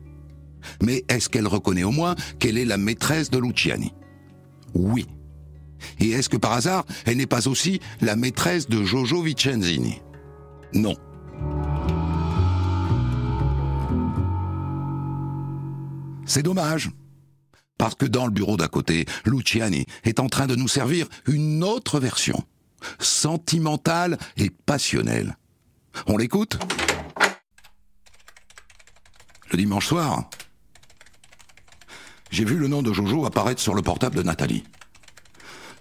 Mais 0.82 1.04
est-ce 1.08 1.28
qu'elle 1.28 1.46
reconnaît 1.46 1.84
au 1.84 1.90
moins 1.90 2.14
qu'elle 2.38 2.58
est 2.58 2.64
la 2.64 2.78
maîtresse 2.78 3.30
de 3.30 3.38
Luciani? 3.38 3.92
Oui. 4.74 5.06
Et 6.00 6.10
est-ce 6.10 6.28
que 6.28 6.36
par 6.36 6.52
hasard, 6.52 6.84
elle 7.04 7.16
n'est 7.16 7.26
pas 7.26 7.48
aussi 7.48 7.80
la 8.00 8.16
maîtresse 8.16 8.68
de 8.68 8.82
Jojo 8.82 9.22
Vicenzini 9.22 10.00
Non. 10.72 10.96
C'est 16.26 16.42
dommage. 16.42 16.90
Parce 17.78 17.94
que 17.96 18.06
dans 18.06 18.26
le 18.26 18.32
bureau 18.32 18.56
d'à 18.56 18.68
côté, 18.68 19.04
Luciani 19.24 19.86
est 20.04 20.20
en 20.20 20.28
train 20.28 20.46
de 20.46 20.54
nous 20.54 20.68
servir 20.68 21.06
une 21.26 21.64
autre 21.64 21.98
version, 21.98 22.42
sentimentale 22.98 24.18
et 24.36 24.50
passionnelle. 24.50 25.36
On 26.06 26.16
l'écoute? 26.16 26.58
Le 29.50 29.58
dimanche 29.58 29.86
soir, 29.86 30.28
j'ai 32.30 32.44
vu 32.44 32.56
le 32.56 32.68
nom 32.68 32.82
de 32.82 32.92
Jojo 32.92 33.26
apparaître 33.26 33.60
sur 33.60 33.74
le 33.74 33.82
portable 33.82 34.16
de 34.16 34.22
Nathalie. 34.22 34.64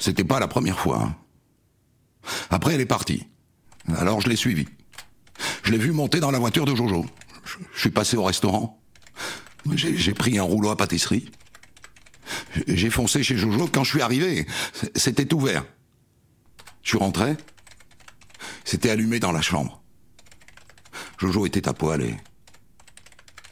C'était 0.04 0.26
pas 0.26 0.42
la 0.42 0.50
première 0.50 0.78
fois. 0.78 1.02
Hein. 1.02 1.16
Après, 2.50 2.74
elle 2.74 2.82
est 2.82 2.86
partie. 2.86 3.26
Alors 3.96 4.20
je 4.20 4.28
l'ai 4.28 4.36
suivie. 4.36 4.68
Je 5.64 5.72
l'ai 5.72 5.78
vue 5.78 5.94
monter 5.94 6.20
dans 6.20 6.30
la 6.30 6.40
voiture 6.40 6.66
de 6.66 6.76
Jojo. 6.76 7.06
Je, 7.46 7.80
suis 7.80 7.90
passé 7.90 8.18
au 8.18 8.24
restaurant. 8.26 8.84
J'ai 9.74 10.14
pris 10.14 10.38
un 10.38 10.44
rouleau 10.44 10.72
à 10.72 10.76
pâtisserie. 10.76 11.32
J'ai 12.68 12.90
foncé 12.90 13.24
chez 13.24 13.38
Jojo. 13.38 13.70
Quand 13.72 13.86
je 13.86 13.92
suis 13.92 14.02
arrivé, 14.02 14.46
c'était 14.94 15.34
ouvert. 15.34 15.64
Je 16.82 16.90
suis 16.90 16.98
rentré. 16.98 17.38
C'était 18.66 18.90
allumé 18.90 19.22
dans 19.22 19.32
la 19.32 19.42
chambre. 19.42 19.82
Jojo 21.18 21.46
était 21.46 21.70
à 21.70 21.74
poil 21.74 22.02
et 22.02 22.18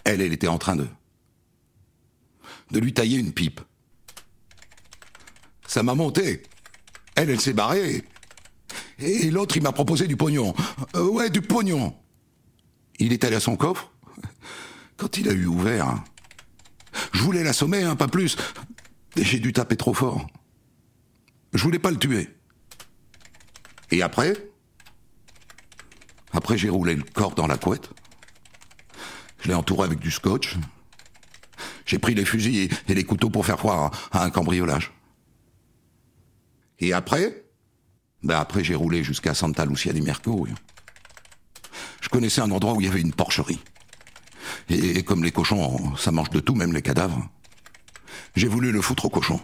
elle, 0.03 0.19
elle 0.19 0.33
était 0.33 0.49
en 0.49 0.57
train 0.57 0.75
de, 0.75 0.89
de 2.71 2.79
lui 2.79 2.93
tailler 2.93 3.19
une 3.19 3.31
pipe. 3.31 3.61
Ça 5.71 5.83
m'a 5.83 5.95
monté. 5.95 6.43
Elle, 7.15 7.29
elle 7.29 7.39
s'est 7.39 7.53
barrée. 7.53 8.03
Et 8.99 9.31
l'autre, 9.31 9.55
il 9.55 9.63
m'a 9.63 9.71
proposé 9.71 10.05
du 10.05 10.17
pognon. 10.17 10.53
Euh, 10.97 11.07
ouais, 11.07 11.29
du 11.29 11.41
pognon. 11.41 11.95
Il 12.99 13.13
est 13.13 13.23
allé 13.23 13.37
à 13.37 13.39
son 13.39 13.55
coffre. 13.55 13.89
Quand 14.97 15.15
il 15.15 15.29
a 15.29 15.31
eu 15.31 15.45
ouvert, 15.45 16.03
je 17.13 17.21
voulais 17.21 17.41
l'assommer, 17.41 17.83
hein, 17.83 17.95
pas 17.95 18.09
plus. 18.09 18.35
J'ai 19.15 19.39
dû 19.39 19.53
taper 19.53 19.77
trop 19.77 19.93
fort. 19.93 20.27
Je 21.53 21.63
voulais 21.63 21.79
pas 21.79 21.91
le 21.91 21.97
tuer. 21.97 22.27
Et 23.91 24.01
après? 24.01 24.33
Après, 26.33 26.57
j'ai 26.57 26.67
roulé 26.67 26.95
le 26.95 27.03
corps 27.03 27.33
dans 27.33 27.47
la 27.47 27.55
couette. 27.55 27.91
Je 29.39 29.47
l'ai 29.47 29.53
entouré 29.53 29.85
avec 29.85 29.99
du 29.99 30.11
scotch. 30.11 30.57
J'ai 31.85 31.97
pris 31.97 32.13
les 32.13 32.25
fusils 32.25 32.69
et 32.89 32.93
les 32.93 33.05
couteaux 33.05 33.29
pour 33.29 33.45
faire 33.45 33.55
croire 33.55 33.89
à 34.11 34.25
un 34.25 34.29
cambriolage. 34.29 34.91
Et 36.81 36.93
après 36.93 37.45
Ben 38.23 38.37
après, 38.37 38.63
j'ai 38.63 38.75
roulé 38.75 39.03
jusqu'à 39.03 39.33
Santa 39.33 39.65
Lucia 39.65 39.93
di 39.93 40.01
Mercurio. 40.01 40.55
Je 42.01 42.09
connaissais 42.09 42.41
un 42.41 42.51
endroit 42.51 42.73
où 42.73 42.81
il 42.81 42.87
y 42.87 42.89
avait 42.89 43.01
une 43.01 43.13
porcherie. 43.13 43.61
Et, 44.69 45.03
comme 45.03 45.23
les 45.23 45.31
cochons, 45.31 45.95
ça 45.95 46.11
mange 46.11 46.29
de 46.29 46.39
tout, 46.39 46.55
même 46.55 46.73
les 46.73 46.81
cadavres. 46.81 47.29
J'ai 48.35 48.47
voulu 48.47 48.71
le 48.71 48.81
foutre 48.81 49.05
au 49.05 49.09
cochon. 49.09 49.39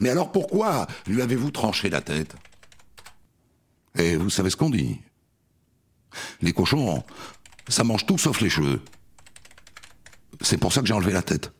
Mais 0.00 0.10
alors 0.10 0.32
pourquoi 0.32 0.86
lui 1.06 1.22
avez-vous 1.22 1.50
tranché 1.50 1.88
la 1.88 2.00
tête? 2.00 2.34
Et 3.96 4.16
vous 4.16 4.30
savez 4.30 4.50
ce 4.50 4.56
qu'on 4.56 4.70
dit 4.70 5.00
Les 6.40 6.52
cochons, 6.52 7.04
ça 7.68 7.84
mange 7.84 8.06
tout 8.06 8.18
sauf 8.18 8.40
les 8.40 8.50
cheveux. 8.50 8.82
C'est 10.40 10.58
pour 10.58 10.72
ça 10.72 10.80
que 10.80 10.86
j'ai 10.86 10.94
enlevé 10.94 11.12
la 11.12 11.22
tête. 11.22 11.52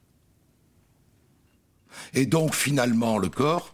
Et 2.15 2.27
donc 2.27 2.55
finalement 2.55 3.19
le 3.19 3.29
corps 3.29 3.73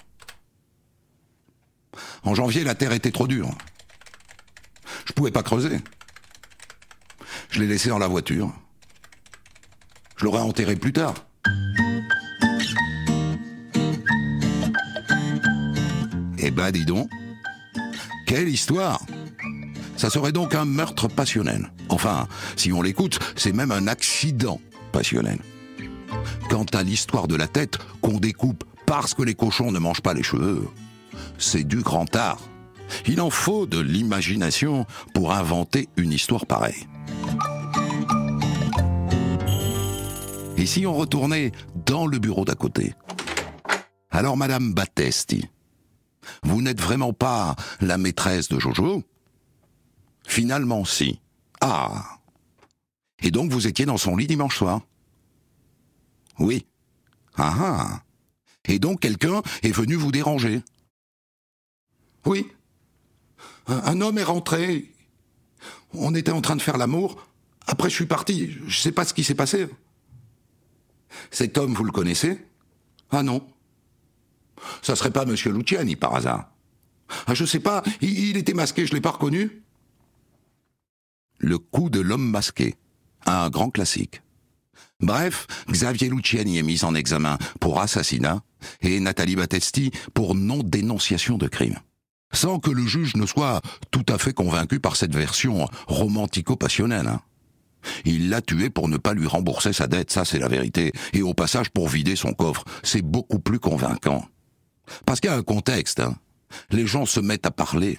En 2.22 2.34
janvier, 2.34 2.64
la 2.64 2.74
terre 2.74 2.92
était 2.92 3.10
trop 3.10 3.26
dure. 3.26 3.50
Je 5.06 5.12
pouvais 5.12 5.30
pas 5.30 5.42
creuser. 5.42 5.78
Je 7.50 7.60
l'ai 7.60 7.66
laissé 7.66 7.88
dans 7.88 7.98
la 7.98 8.08
voiture. 8.08 8.52
Je 10.16 10.24
l'aurais 10.24 10.40
enterré 10.40 10.76
plus 10.76 10.92
tard. 10.92 11.14
Eh 16.38 16.50
ben, 16.50 16.70
dis 16.70 16.84
donc. 16.84 17.08
Quelle 18.26 18.48
histoire 18.48 19.00
Ça 19.96 20.10
serait 20.10 20.32
donc 20.32 20.54
un 20.54 20.64
meurtre 20.64 21.08
passionnel. 21.08 21.70
Enfin, 21.88 22.28
si 22.56 22.72
on 22.72 22.82
l'écoute, 22.82 23.18
c'est 23.36 23.52
même 23.52 23.70
un 23.70 23.86
accident 23.86 24.60
passionnel. 24.92 25.38
Quant 26.50 26.66
à 26.72 26.82
l'histoire 26.82 27.28
de 27.28 27.36
la 27.36 27.46
tête 27.46 27.78
qu'on 28.00 28.18
découpe 28.18 28.64
parce 28.86 29.14
que 29.14 29.22
les 29.22 29.34
cochons 29.34 29.72
ne 29.72 29.78
mangent 29.78 30.00
pas 30.00 30.14
les 30.14 30.22
cheveux, 30.22 30.68
c'est 31.38 31.64
du 31.64 31.82
grand 31.82 32.14
art. 32.16 32.40
Il 33.06 33.20
en 33.20 33.30
faut 33.30 33.66
de 33.66 33.78
l'imagination 33.80 34.86
pour 35.14 35.32
inventer 35.32 35.88
une 35.96 36.12
histoire 36.12 36.46
pareille. 36.46 36.86
Et 40.56 40.66
si 40.66 40.86
on 40.86 40.94
retournait 40.94 41.52
dans 41.84 42.06
le 42.06 42.18
bureau 42.18 42.44
d'à 42.44 42.54
côté 42.54 42.94
Alors, 44.10 44.36
Madame 44.36 44.72
Battesti, 44.72 45.48
vous 46.42 46.62
n'êtes 46.62 46.80
vraiment 46.80 47.12
pas 47.12 47.56
la 47.80 47.98
maîtresse 47.98 48.48
de 48.48 48.58
Jojo? 48.58 49.04
Finalement, 50.26 50.84
si. 50.84 51.20
Ah 51.60 52.18
Et 53.22 53.30
donc 53.30 53.52
vous 53.52 53.66
étiez 53.66 53.86
dans 53.86 53.96
son 53.96 54.16
lit 54.16 54.26
dimanche 54.26 54.56
soir? 54.56 54.80
Oui. 56.38 56.66
Ah 57.36 57.54
ah 57.58 58.02
Et 58.66 58.78
donc 58.78 59.00
quelqu'un 59.00 59.42
est 59.62 59.72
venu 59.72 59.94
vous 59.94 60.10
déranger? 60.12 60.62
Oui. 62.26 62.48
Un, 63.68 64.00
homme 64.00 64.18
est 64.18 64.24
rentré. 64.24 64.92
On 65.94 66.14
était 66.14 66.32
en 66.32 66.40
train 66.40 66.56
de 66.56 66.62
faire 66.62 66.76
l'amour. 66.76 67.26
Après, 67.66 67.88
je 67.88 67.94
suis 67.94 68.06
parti. 68.06 68.56
Je 68.66 68.78
sais 68.78 68.92
pas 68.92 69.04
ce 69.04 69.14
qui 69.14 69.24
s'est 69.24 69.34
passé. 69.34 69.68
Cet 71.30 71.56
homme, 71.56 71.72
vous 71.72 71.84
le 71.84 71.92
connaissez? 71.92 72.38
Ah 73.10 73.22
non. 73.22 73.46
Ça 74.82 74.96
serait 74.96 75.10
pas 75.10 75.24
Monsieur 75.24 75.52
Luciani 75.52 75.96
par 75.96 76.14
hasard 76.14 76.50
Ah, 77.26 77.34
je 77.34 77.44
sais 77.44 77.60
pas. 77.60 77.82
Il, 78.00 78.36
était 78.36 78.54
masqué, 78.54 78.86
je 78.86 78.94
l'ai 78.94 79.00
pas 79.00 79.10
reconnu. 79.12 79.62
Le 81.38 81.58
coup 81.58 81.90
de 81.90 82.00
l'homme 82.00 82.28
masqué. 82.28 82.74
Un 83.24 83.50
grand 83.50 83.70
classique. 83.70 84.22
Bref, 85.00 85.46
Xavier 85.70 86.08
Luciani 86.08 86.58
est 86.58 86.62
mis 86.62 86.84
en 86.84 86.94
examen 86.94 87.38
pour 87.60 87.80
assassinat 87.80 88.42
et 88.80 88.98
Nathalie 88.98 89.36
Battesti 89.36 89.90
pour 90.14 90.34
non-dénonciation 90.34 91.36
de 91.36 91.48
crime 91.48 91.78
sans 92.36 92.60
que 92.60 92.70
le 92.70 92.86
juge 92.86 93.16
ne 93.16 93.26
soit 93.26 93.60
tout 93.90 94.04
à 94.08 94.18
fait 94.18 94.32
convaincu 94.32 94.78
par 94.78 94.96
cette 94.96 95.14
version 95.14 95.66
romantico-passionnelle. 95.88 97.08
Hein. 97.08 97.20
Il 98.04 98.28
l'a 98.28 98.42
tué 98.42 98.70
pour 98.70 98.88
ne 98.88 98.98
pas 98.98 99.14
lui 99.14 99.26
rembourser 99.26 99.72
sa 99.72 99.86
dette, 99.86 100.10
ça 100.10 100.24
c'est 100.24 100.38
la 100.38 100.48
vérité, 100.48 100.92
et 101.12 101.22
au 101.22 101.34
passage 101.34 101.70
pour 101.70 101.88
vider 101.88 102.16
son 102.16 102.32
coffre, 102.32 102.64
c'est 102.82 103.02
beaucoup 103.02 103.38
plus 103.38 103.58
convaincant. 103.58 104.24
Parce 105.04 105.20
qu'il 105.20 105.30
y 105.30 105.32
a 105.32 105.36
un 105.36 105.42
contexte, 105.42 106.00
hein. 106.00 106.16
les 106.70 106.86
gens 106.86 107.06
se 107.06 107.20
mettent 107.20 107.46
à 107.46 107.50
parler. 107.50 107.98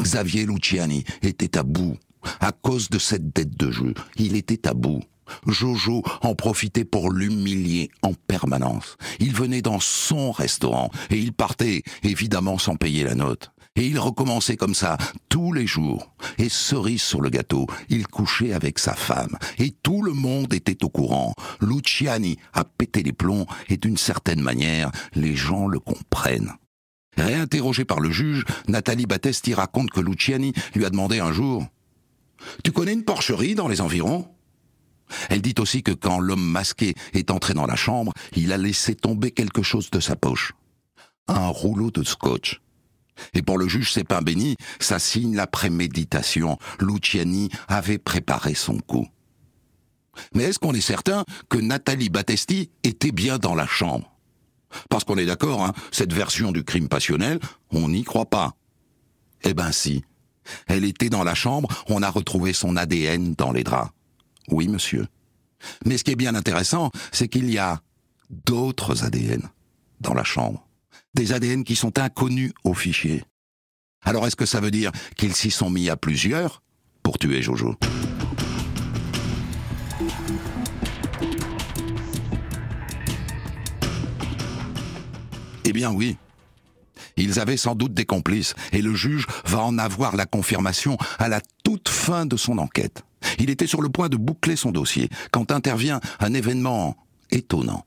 Xavier 0.00 0.46
Luciani 0.46 1.04
était 1.22 1.56
à 1.56 1.62
bout, 1.62 1.96
à 2.40 2.52
cause 2.52 2.90
de 2.90 2.98
cette 2.98 3.32
dette 3.34 3.56
de 3.56 3.70
jeu, 3.70 3.94
il 4.16 4.36
était 4.36 4.66
à 4.66 4.74
bout. 4.74 5.02
Jojo 5.46 6.02
en 6.22 6.34
profitait 6.34 6.84
pour 6.84 7.10
l'humilier 7.10 7.90
en 8.02 8.14
permanence. 8.14 8.96
Il 9.20 9.34
venait 9.34 9.62
dans 9.62 9.80
son 9.80 10.32
restaurant 10.32 10.90
et 11.10 11.18
il 11.18 11.32
partait, 11.32 11.82
évidemment 12.02 12.58
sans 12.58 12.76
payer 12.76 13.04
la 13.04 13.14
note. 13.14 13.52
Et 13.74 13.86
il 13.86 13.98
recommençait 13.98 14.56
comme 14.56 14.74
ça 14.74 14.98
tous 15.30 15.52
les 15.52 15.66
jours. 15.66 16.14
Et 16.36 16.50
cerise 16.50 17.02
sur 17.02 17.22
le 17.22 17.30
gâteau, 17.30 17.66
il 17.88 18.06
couchait 18.06 18.52
avec 18.52 18.78
sa 18.78 18.94
femme. 18.94 19.38
Et 19.58 19.70
tout 19.82 20.02
le 20.02 20.12
monde 20.12 20.52
était 20.52 20.84
au 20.84 20.90
courant. 20.90 21.34
Luciani 21.60 22.36
a 22.52 22.64
pété 22.64 23.02
les 23.02 23.14
plombs 23.14 23.46
et 23.68 23.78
d'une 23.78 23.96
certaine 23.96 24.42
manière, 24.42 24.90
les 25.14 25.34
gens 25.34 25.66
le 25.66 25.78
comprennent. 25.78 26.52
Réinterrogée 27.16 27.84
par 27.84 28.00
le 28.00 28.10
juge, 28.10 28.44
Nathalie 28.68 29.06
Battesti 29.06 29.54
raconte 29.54 29.90
que 29.90 30.00
Luciani 30.00 30.52
lui 30.74 30.84
a 30.84 30.90
demandé 30.90 31.20
un 31.20 31.32
jour 31.32 31.66
Tu 32.64 32.72
connais 32.72 32.92
une 32.92 33.04
porcherie 33.04 33.54
dans 33.54 33.68
les 33.68 33.80
environs? 33.80 34.28
Elle 35.28 35.42
dit 35.42 35.54
aussi 35.58 35.82
que 35.82 35.92
quand 35.92 36.20
l'homme 36.20 36.44
masqué 36.44 36.94
est 37.12 37.30
entré 37.30 37.54
dans 37.54 37.66
la 37.66 37.76
chambre, 37.76 38.12
il 38.36 38.52
a 38.52 38.58
laissé 38.58 38.94
tomber 38.94 39.30
quelque 39.30 39.62
chose 39.62 39.90
de 39.90 40.00
sa 40.00 40.16
poche. 40.16 40.52
Un 41.28 41.48
rouleau 41.48 41.90
de 41.90 42.02
scotch. 42.02 42.60
Et 43.34 43.42
pour 43.42 43.58
le 43.58 43.68
juge 43.68 44.02
pas 44.04 44.20
béni, 44.20 44.56
ça 44.80 44.98
signe 44.98 45.36
la 45.36 45.46
préméditation. 45.46 46.58
Luciani 46.80 47.50
avait 47.68 47.98
préparé 47.98 48.54
son 48.54 48.78
coup. 48.78 49.06
Mais 50.34 50.44
est-ce 50.44 50.58
qu'on 50.58 50.74
est 50.74 50.80
certain 50.80 51.24
que 51.48 51.58
Nathalie 51.58 52.10
Battesti 52.10 52.70
était 52.82 53.12
bien 53.12 53.38
dans 53.38 53.54
la 53.54 53.66
chambre? 53.66 54.10
Parce 54.88 55.04
qu'on 55.04 55.18
est 55.18 55.26
d'accord, 55.26 55.64
hein, 55.64 55.72
cette 55.90 56.12
version 56.12 56.52
du 56.52 56.64
crime 56.64 56.88
passionnel, 56.88 57.38
on 57.70 57.88
n'y 57.88 58.04
croit 58.04 58.28
pas. 58.28 58.54
Eh 59.44 59.54
ben 59.54 59.72
si. 59.72 60.04
Elle 60.66 60.84
était 60.84 61.10
dans 61.10 61.24
la 61.24 61.34
chambre, 61.34 61.68
on 61.88 62.02
a 62.02 62.10
retrouvé 62.10 62.52
son 62.52 62.76
ADN 62.76 63.34
dans 63.34 63.52
les 63.52 63.64
draps. 63.64 63.92
Oui, 64.48 64.68
monsieur. 64.68 65.06
Mais 65.84 65.96
ce 65.96 66.04
qui 66.04 66.10
est 66.10 66.16
bien 66.16 66.34
intéressant, 66.34 66.90
c'est 67.12 67.28
qu'il 67.28 67.50
y 67.50 67.58
a 67.58 67.80
d'autres 68.46 69.04
ADN 69.04 69.48
dans 70.00 70.14
la 70.14 70.24
chambre. 70.24 70.66
Des 71.14 71.32
ADN 71.32 71.64
qui 71.64 71.76
sont 71.76 71.98
inconnus 71.98 72.52
au 72.64 72.74
fichier. 72.74 73.22
Alors 74.02 74.26
est-ce 74.26 74.36
que 74.36 74.46
ça 74.46 74.60
veut 74.60 74.70
dire 74.70 74.90
qu'ils 75.16 75.34
s'y 75.34 75.50
sont 75.50 75.70
mis 75.70 75.88
à 75.88 75.96
plusieurs 75.96 76.62
pour 77.02 77.18
tuer 77.18 77.42
Jojo? 77.42 77.76
Eh 85.64 85.72
bien 85.72 85.92
oui. 85.92 86.16
Ils 87.16 87.40
avaient 87.40 87.56
sans 87.56 87.74
doute 87.74 87.94
des 87.94 88.04
complices, 88.04 88.54
et 88.72 88.82
le 88.82 88.94
juge 88.94 89.26
va 89.44 89.60
en 89.62 89.78
avoir 89.78 90.16
la 90.16 90.26
confirmation 90.26 90.96
à 91.18 91.28
la 91.28 91.40
toute 91.64 91.88
fin 91.88 92.26
de 92.26 92.36
son 92.36 92.58
enquête. 92.58 93.02
Il 93.38 93.50
était 93.50 93.66
sur 93.66 93.82
le 93.82 93.88
point 93.88 94.08
de 94.08 94.16
boucler 94.16 94.56
son 94.56 94.70
dossier 94.70 95.08
quand 95.30 95.52
intervient 95.52 96.00
un 96.20 96.34
événement 96.34 96.96
étonnant 97.30 97.84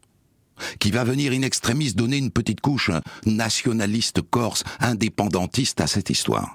qui 0.80 0.92
va 0.92 1.04
venir 1.04 1.34
in 1.34 1.42
extremis 1.42 1.94
donner 1.94 2.18
une 2.18 2.32
petite 2.32 2.62
couche 2.62 2.92
nationaliste 3.26 4.22
corse, 4.22 4.64
indépendantiste 4.80 5.82
à 5.82 5.88
cette 5.88 6.10
histoire. 6.10 6.54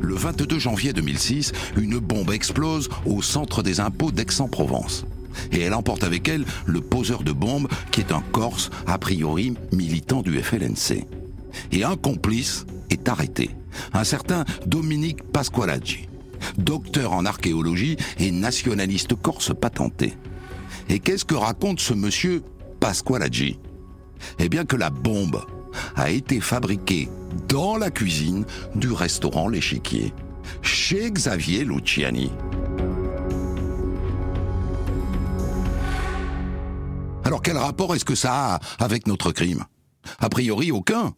Le 0.00 0.14
22 0.14 0.58
janvier 0.58 0.92
2006, 0.92 1.52
une 1.76 1.98
bombe 1.98 2.32
explose 2.32 2.88
au 3.04 3.22
centre 3.22 3.62
des 3.62 3.80
impôts 3.80 4.10
d'Aix-en-Provence. 4.10 5.04
Et 5.52 5.60
elle 5.60 5.74
emporte 5.74 6.04
avec 6.04 6.28
elle 6.28 6.44
le 6.66 6.80
poseur 6.80 7.22
de 7.22 7.32
bombe, 7.32 7.68
qui 7.90 8.00
est 8.00 8.12
un 8.12 8.22
Corse, 8.32 8.70
a 8.86 8.98
priori 8.98 9.54
militant 9.72 10.22
du 10.22 10.40
FLNC. 10.42 11.06
Et 11.72 11.84
un 11.84 11.96
complice 11.96 12.66
est 12.90 13.08
arrêté 13.08 13.50
un 13.92 14.04
certain 14.04 14.44
Dominique 14.66 15.22
Pasqualaggi. 15.22 16.08
docteur 16.58 17.12
en 17.12 17.24
archéologie 17.24 17.96
et 18.18 18.30
nationaliste 18.30 19.14
corse 19.14 19.52
patenté. 19.58 20.14
Et 20.88 20.98
qu'est-ce 20.98 21.24
que 21.24 21.34
raconte 21.34 21.80
ce 21.80 21.94
monsieur 21.94 22.42
Pasqualaggi? 22.80 23.58
Eh 24.38 24.48
bien 24.48 24.64
que 24.64 24.76
la 24.76 24.90
bombe 24.90 25.44
a 25.94 26.10
été 26.10 26.40
fabriquée 26.40 27.08
dans 27.48 27.76
la 27.76 27.90
cuisine 27.90 28.44
du 28.74 28.92
restaurant 28.92 29.48
L'Échiquier, 29.48 30.12
chez 30.62 31.10
Xavier 31.10 31.64
Luciani. 31.64 32.30
Alors 37.26 37.42
quel 37.42 37.56
rapport 37.56 37.92
est-ce 37.92 38.04
que 38.04 38.14
ça 38.14 38.54
a 38.54 38.60
avec 38.78 39.08
notre 39.08 39.32
crime? 39.32 39.64
A 40.20 40.28
priori 40.28 40.70
aucun. 40.70 41.12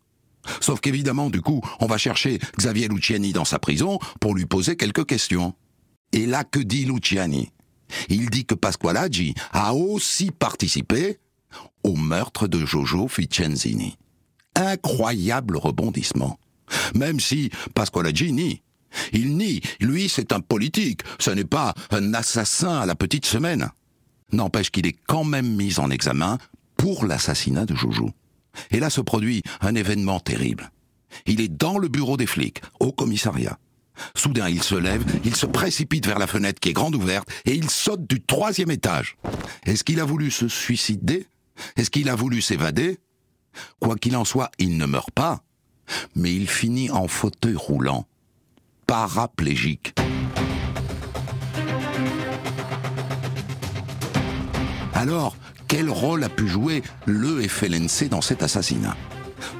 Sauf 0.59 0.81
qu'évidemment, 0.81 1.29
du 1.29 1.43
coup, 1.43 1.61
on 1.81 1.87
va 1.87 1.99
chercher 1.99 2.39
Xavier 2.57 2.89
Luciani 2.89 3.35
dans 3.35 3.45
sa 3.45 3.59
prison 3.59 3.99
pour 4.19 4.35
lui 4.35 4.47
poser 4.47 4.75
quelques 4.75 5.05
questions. 5.05 5.53
Et 6.13 6.25
là, 6.25 6.45
que 6.45 6.61
dit 6.61 6.87
Luciani? 6.87 7.53
Il 8.09 8.31
dit 8.31 8.47
que 8.47 8.55
Pasqualaggi 8.55 9.35
a 9.53 9.75
aussi 9.75 10.31
participé 10.31 11.19
au 11.83 11.95
meurtre 11.95 12.49
de 12.49 12.65
Jojo 12.65 13.07
Ficenzini. 13.07 13.99
Incroyable 14.55 15.59
rebondissement. 15.59 16.39
Même 16.95 17.21
si 17.21 17.51
Pasqualaggi 17.75 18.33
nie. 18.33 18.63
Il 19.13 19.37
nie, 19.37 19.61
lui 19.79 20.09
c'est 20.09 20.33
un 20.33 20.41
politique, 20.41 21.03
ce 21.19 21.31
n'est 21.33 21.45
pas 21.45 21.75
un 21.91 22.15
assassin 22.15 22.79
à 22.79 22.87
la 22.87 22.95
petite 22.95 23.27
semaine. 23.27 23.69
N'empêche 24.33 24.71
qu'il 24.71 24.87
est 24.87 24.97
quand 25.07 25.25
même 25.25 25.57
mis 25.57 25.79
en 25.79 25.91
examen 25.91 26.39
pour 26.77 27.05
l'assassinat 27.05 27.67
de 27.67 27.75
Jojo. 27.75 28.11
Et 28.71 28.81
là 28.81 28.91
se 28.91 29.01
produit 29.01 29.43
un 29.61 29.75
événement 29.75 30.21
terrible. 30.21 30.71
Il 31.27 31.41
est 31.41 31.49
dans 31.49 31.79
le 31.79 31.89
bureau 31.89 32.17
des 32.17 32.27
flics, 32.27 32.61
au 32.81 32.93
commissariat. 32.93 33.59
Soudain, 34.15 34.49
il 34.49 34.63
se 34.63 34.75
lève, 34.75 35.05
il 35.25 35.35
se 35.35 35.47
précipite 35.47 36.07
vers 36.07 36.19
la 36.19 36.27
fenêtre 36.27 36.61
qui 36.61 36.69
est 36.69 36.75
grande 36.75 36.95
ouverte 36.95 37.29
et 37.45 37.55
il 37.55 37.69
saute 37.69 38.09
du 38.09 38.21
troisième 38.21 38.71
étage. 38.71 39.17
Est-ce 39.65 39.83
qu'il 39.83 40.01
a 40.01 40.05
voulu 40.05 40.31
se 40.31 40.49
suicider? 40.49 41.27
Est-ce 41.77 41.91
qu'il 41.91 42.09
a 42.09 42.15
voulu 42.15 42.41
s'évader? 42.41 42.99
Quoi 43.81 43.97
qu'il 43.97 44.17
en 44.17 44.25
soit, 44.25 44.51
il 44.59 44.77
ne 44.77 44.87
meurt 44.87 45.11
pas, 45.11 45.43
mais 46.15 46.33
il 46.33 46.49
finit 46.49 46.91
en 46.91 47.09
fauteuil 47.09 47.57
roulant, 47.57 48.07
paraplégique. 48.87 49.95
Alors, 54.99 55.37
quel 55.69 55.91
rôle 55.91 56.25
a 56.25 56.29
pu 56.29 56.49
jouer 56.49 56.83
le 57.07 57.41
FLNC 57.47 58.09
dans 58.11 58.21
cet 58.21 58.43
assassinat? 58.43 58.97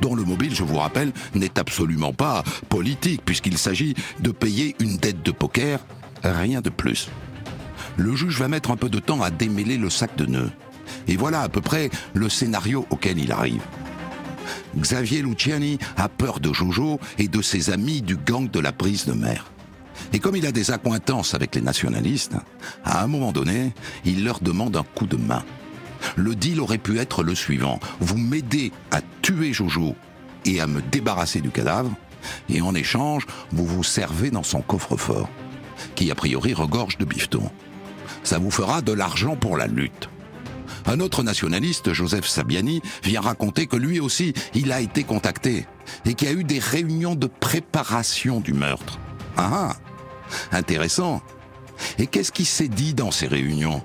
Dont 0.03 0.17
le 0.17 0.25
mobile, 0.25 0.53
je 0.53 0.65
vous 0.65 0.79
rappelle, 0.79 1.13
n'est 1.33 1.61
absolument 1.61 2.13
pas 2.13 2.43
politique, 2.69 3.23
puisqu'il 3.25 3.57
s'agit 3.57 3.95
de 4.19 4.33
payer 4.33 4.75
une 4.81 4.97
dette 4.97 5.23
de 5.23 5.31
poker, 5.31 5.79
rien 6.25 6.61
de 6.61 6.71
plus. 6.71 7.09
Le 7.97 8.17
juge 8.17 8.41
va 8.41 8.49
mettre 8.49 8.73
un 8.73 8.77
peu 8.77 8.89
de 8.89 8.99
temps 8.99 9.23
à 9.23 9.31
démêler 9.31 9.77
le 9.77 9.91
sac 9.91 10.17
de 10.17 10.27
nœuds. 10.27 10.51
Et 11.07 11.17
voilà 11.17 11.43
à 11.43 11.49
peu 11.49 11.61
près 11.61 11.91
le 12.15 12.29
scénario 12.29 12.85
auquel 12.91 13.21
il 13.21 13.31
arrive. 13.31 13.63
Xavier 14.77 15.23
Luciani 15.23 15.79
a 15.97 16.09
peur 16.09 16.41
de 16.41 16.53
Jojo 16.53 16.99
et 17.17 17.29
de 17.29 17.43
ses 17.43 17.71
amis 17.71 18.03
du 18.03 18.17
gang 18.17 18.51
de 18.51 18.59
la 18.59 18.73
prise 18.73 19.07
de 19.07 19.13
mer. 19.13 19.53
Et 20.13 20.19
comme 20.19 20.37
il 20.37 20.47
a 20.47 20.53
des 20.53 20.71
accointances 20.71 21.35
avec 21.35 21.55
les 21.55 21.61
nationalistes, 21.61 22.35
à 22.85 23.03
un 23.03 23.07
moment 23.07 23.33
donné, 23.33 23.73
il 24.05 24.25
leur 24.25 24.41
demande 24.41 24.77
un 24.77 24.85
coup 24.85 25.07
de 25.07 25.17
main. 25.17 25.45
Le 26.17 26.35
deal 26.35 26.61
aurait 26.61 26.79
pu 26.79 26.99
être 26.99 27.23
le 27.23 27.35
suivant. 27.35 27.81
Vous 28.01 28.17
m'aidez 28.17 28.73
à 28.91 29.01
tuer 29.23 29.53
Jojo 29.53 29.97
et 30.45 30.61
à 30.61 30.67
me 30.67 30.81
débarrasser 30.81 31.41
du 31.41 31.51
cadavre, 31.51 31.93
et 32.49 32.61
en 32.61 32.75
échange, 32.75 33.27
vous 33.53 33.67
vous 33.67 33.85
servez 33.85 34.31
dans 34.31 34.43
son 34.43 34.61
coffre-fort, 34.61 35.29
qui 35.95 36.11
a 36.11 36.15
priori 36.15 36.55
regorge 36.55 36.99
de 36.99 37.05
bifton. 37.05 37.51
Ça 38.23 38.39
vous 38.39 38.51
fera 38.51 38.83
de 38.83 38.93
l'argent 38.93 39.37
pour 39.37 39.57
la 39.57 39.67
lutte. 39.67 40.09
Un 40.87 41.01
autre 41.01 41.23
nationaliste, 41.23 41.93
Joseph 41.93 42.27
Sabiani, 42.27 42.81
vient 43.05 43.21
raconter 43.21 43.67
que 43.67 43.77
lui 43.77 44.01
aussi, 44.01 44.33
il 44.55 44.73
a 44.73 44.81
été 44.81 45.05
contacté 45.05 45.67
et 46.07 46.15
qu'il 46.15 46.29
y 46.29 46.31
a 46.31 46.35
eu 46.35 46.45
des 46.45 46.59
réunions 46.59 47.15
de 47.15 47.27
préparation 47.27 48.41
du 48.41 48.55
meurtre. 48.55 48.99
Ah, 49.37 49.51
ah 49.53 49.88
intéressant. 50.53 51.23
Et 51.99 52.07
qu'est-ce 52.07 52.33
qui 52.33 52.45
s'est 52.45 52.69
dit 52.69 52.95
dans 52.95 53.11
ces 53.11 53.27
réunions? 53.27 53.83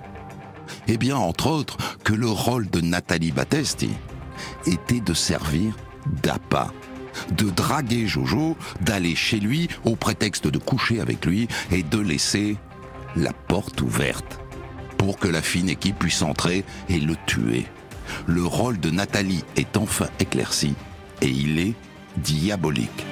Eh 0.87 0.97
bien, 0.97 1.15
entre 1.15 1.47
autres, 1.47 1.77
que 2.03 2.13
le 2.13 2.29
rôle 2.29 2.69
de 2.69 2.81
Nathalie 2.81 3.31
Battesti 3.31 3.91
était 4.65 4.99
de 4.99 5.13
servir 5.13 5.75
d'appât 6.21 6.71
de 7.31 7.49
draguer 7.49 8.07
Jojo, 8.07 8.57
d'aller 8.81 9.15
chez 9.15 9.39
lui 9.39 9.69
au 9.85 9.95
prétexte 9.95 10.47
de 10.47 10.57
coucher 10.57 10.99
avec 10.99 11.25
lui 11.25 11.47
et 11.71 11.83
de 11.83 11.99
laisser 11.99 12.57
la 13.15 13.33
porte 13.33 13.81
ouverte 13.81 14.39
pour 14.97 15.17
que 15.17 15.27
la 15.27 15.41
fine 15.41 15.69
équipe 15.69 15.99
puisse 15.99 16.21
entrer 16.21 16.63
et 16.89 16.99
le 16.99 17.15
tuer. 17.25 17.65
Le 18.25 18.45
rôle 18.45 18.79
de 18.79 18.89
Nathalie 18.89 19.43
est 19.55 19.77
enfin 19.77 20.07
éclairci 20.19 20.75
et 21.21 21.29
il 21.29 21.59
est 21.59 21.73
diabolique. 22.17 23.05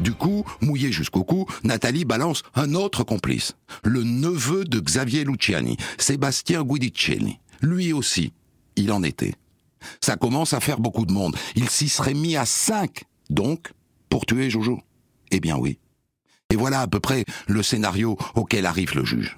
Du 0.00 0.12
coup, 0.12 0.44
mouillé 0.60 0.92
jusqu'au 0.92 1.24
cou, 1.24 1.46
Nathalie 1.64 2.04
balance 2.04 2.42
un 2.54 2.74
autre 2.74 3.04
complice, 3.04 3.54
le 3.84 4.02
neveu 4.02 4.64
de 4.64 4.80
Xavier 4.80 5.24
Luciani, 5.24 5.76
Sébastien 5.98 6.62
Guidicelli. 6.62 7.38
Lui 7.60 7.92
aussi, 7.92 8.32
il 8.76 8.92
en 8.92 9.02
était. 9.02 9.34
Ça 10.00 10.16
commence 10.16 10.52
à 10.52 10.60
faire 10.60 10.80
beaucoup 10.80 11.06
de 11.06 11.12
monde. 11.12 11.36
Il 11.56 11.68
s'y 11.68 11.88
serait 11.88 12.14
mis 12.14 12.36
à 12.36 12.44
cinq, 12.44 13.04
donc, 13.30 13.72
pour 14.08 14.26
tuer 14.26 14.50
Jojo. 14.50 14.80
Eh 15.30 15.40
bien 15.40 15.56
oui. 15.56 15.78
Et 16.50 16.56
voilà 16.56 16.80
à 16.80 16.86
peu 16.86 17.00
près 17.00 17.24
le 17.46 17.62
scénario 17.62 18.16
auquel 18.34 18.66
arrive 18.66 18.94
le 18.94 19.04
juge. 19.04 19.36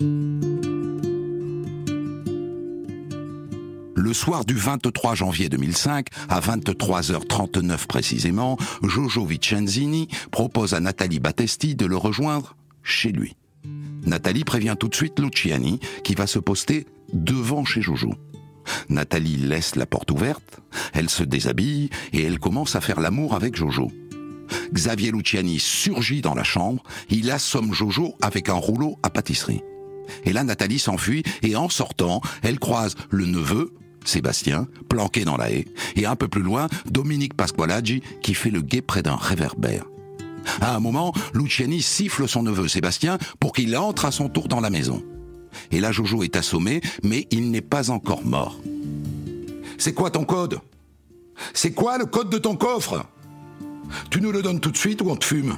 Le 4.00 4.14
soir 4.14 4.46
du 4.46 4.54
23 4.54 5.14
janvier 5.14 5.50
2005, 5.50 6.06
à 6.30 6.40
23h39 6.40 7.86
précisément, 7.86 8.56
Jojo 8.82 9.26
Vicenzini 9.26 10.08
propose 10.30 10.72
à 10.72 10.80
Nathalie 10.80 11.20
Battesti 11.20 11.74
de 11.74 11.84
le 11.84 11.98
rejoindre 11.98 12.56
chez 12.82 13.12
lui. 13.12 13.36
Nathalie 14.06 14.44
prévient 14.44 14.74
tout 14.80 14.88
de 14.88 14.94
suite 14.94 15.18
Luciani, 15.18 15.80
qui 16.02 16.14
va 16.14 16.26
se 16.26 16.38
poster 16.38 16.86
devant 17.12 17.66
chez 17.66 17.82
Jojo. 17.82 18.14
Nathalie 18.88 19.36
laisse 19.36 19.76
la 19.76 19.84
porte 19.84 20.10
ouverte, 20.12 20.60
elle 20.94 21.10
se 21.10 21.22
déshabille 21.22 21.90
et 22.14 22.22
elle 22.22 22.38
commence 22.38 22.76
à 22.76 22.80
faire 22.80 23.00
l'amour 23.00 23.34
avec 23.34 23.54
Jojo. 23.54 23.92
Xavier 24.72 25.10
Luciani 25.10 25.60
surgit 25.60 26.22
dans 26.22 26.34
la 26.34 26.44
chambre, 26.44 26.82
il 27.10 27.30
assomme 27.30 27.74
Jojo 27.74 28.14
avec 28.22 28.48
un 28.48 28.54
rouleau 28.54 28.98
à 29.02 29.10
pâtisserie. 29.10 29.60
Et 30.24 30.32
là, 30.32 30.42
Nathalie 30.42 30.78
s'enfuit 30.78 31.22
et 31.42 31.54
en 31.54 31.68
sortant, 31.68 32.22
elle 32.42 32.58
croise 32.58 32.94
le 33.10 33.26
neveu, 33.26 33.74
Sébastien, 34.04 34.66
planqué 34.88 35.24
dans 35.24 35.36
la 35.36 35.50
haie, 35.50 35.66
et 35.96 36.06
un 36.06 36.16
peu 36.16 36.28
plus 36.28 36.42
loin, 36.42 36.68
Dominique 36.86 37.34
Pasqualaggi, 37.34 38.02
qui 38.22 38.34
fait 38.34 38.50
le 38.50 38.60
guet 38.60 38.82
près 38.82 39.02
d'un 39.02 39.16
réverbère. 39.16 39.84
À 40.60 40.74
un 40.74 40.80
moment, 40.80 41.12
Luciani 41.34 41.82
siffle 41.82 42.26
son 42.26 42.42
neveu 42.42 42.68
Sébastien 42.68 43.18
pour 43.38 43.52
qu'il 43.52 43.76
entre 43.76 44.06
à 44.06 44.10
son 44.10 44.28
tour 44.28 44.48
dans 44.48 44.60
la 44.60 44.70
maison. 44.70 45.02
Et 45.70 45.80
là, 45.80 45.92
Jojo 45.92 46.22
est 46.22 46.36
assommé, 46.36 46.80
mais 47.02 47.26
il 47.30 47.50
n'est 47.50 47.60
pas 47.60 47.90
encore 47.90 48.24
mort. 48.24 48.58
C'est 49.78 49.94
quoi 49.94 50.10
ton 50.10 50.24
code? 50.24 50.60
C'est 51.54 51.72
quoi 51.72 51.98
le 51.98 52.06
code 52.06 52.30
de 52.30 52.38
ton 52.38 52.56
coffre? 52.56 53.04
Tu 54.10 54.20
nous 54.20 54.32
le 54.32 54.42
donnes 54.42 54.60
tout 54.60 54.70
de 54.70 54.76
suite 54.76 55.02
ou 55.02 55.10
on 55.10 55.16
te 55.16 55.24
fume? 55.24 55.56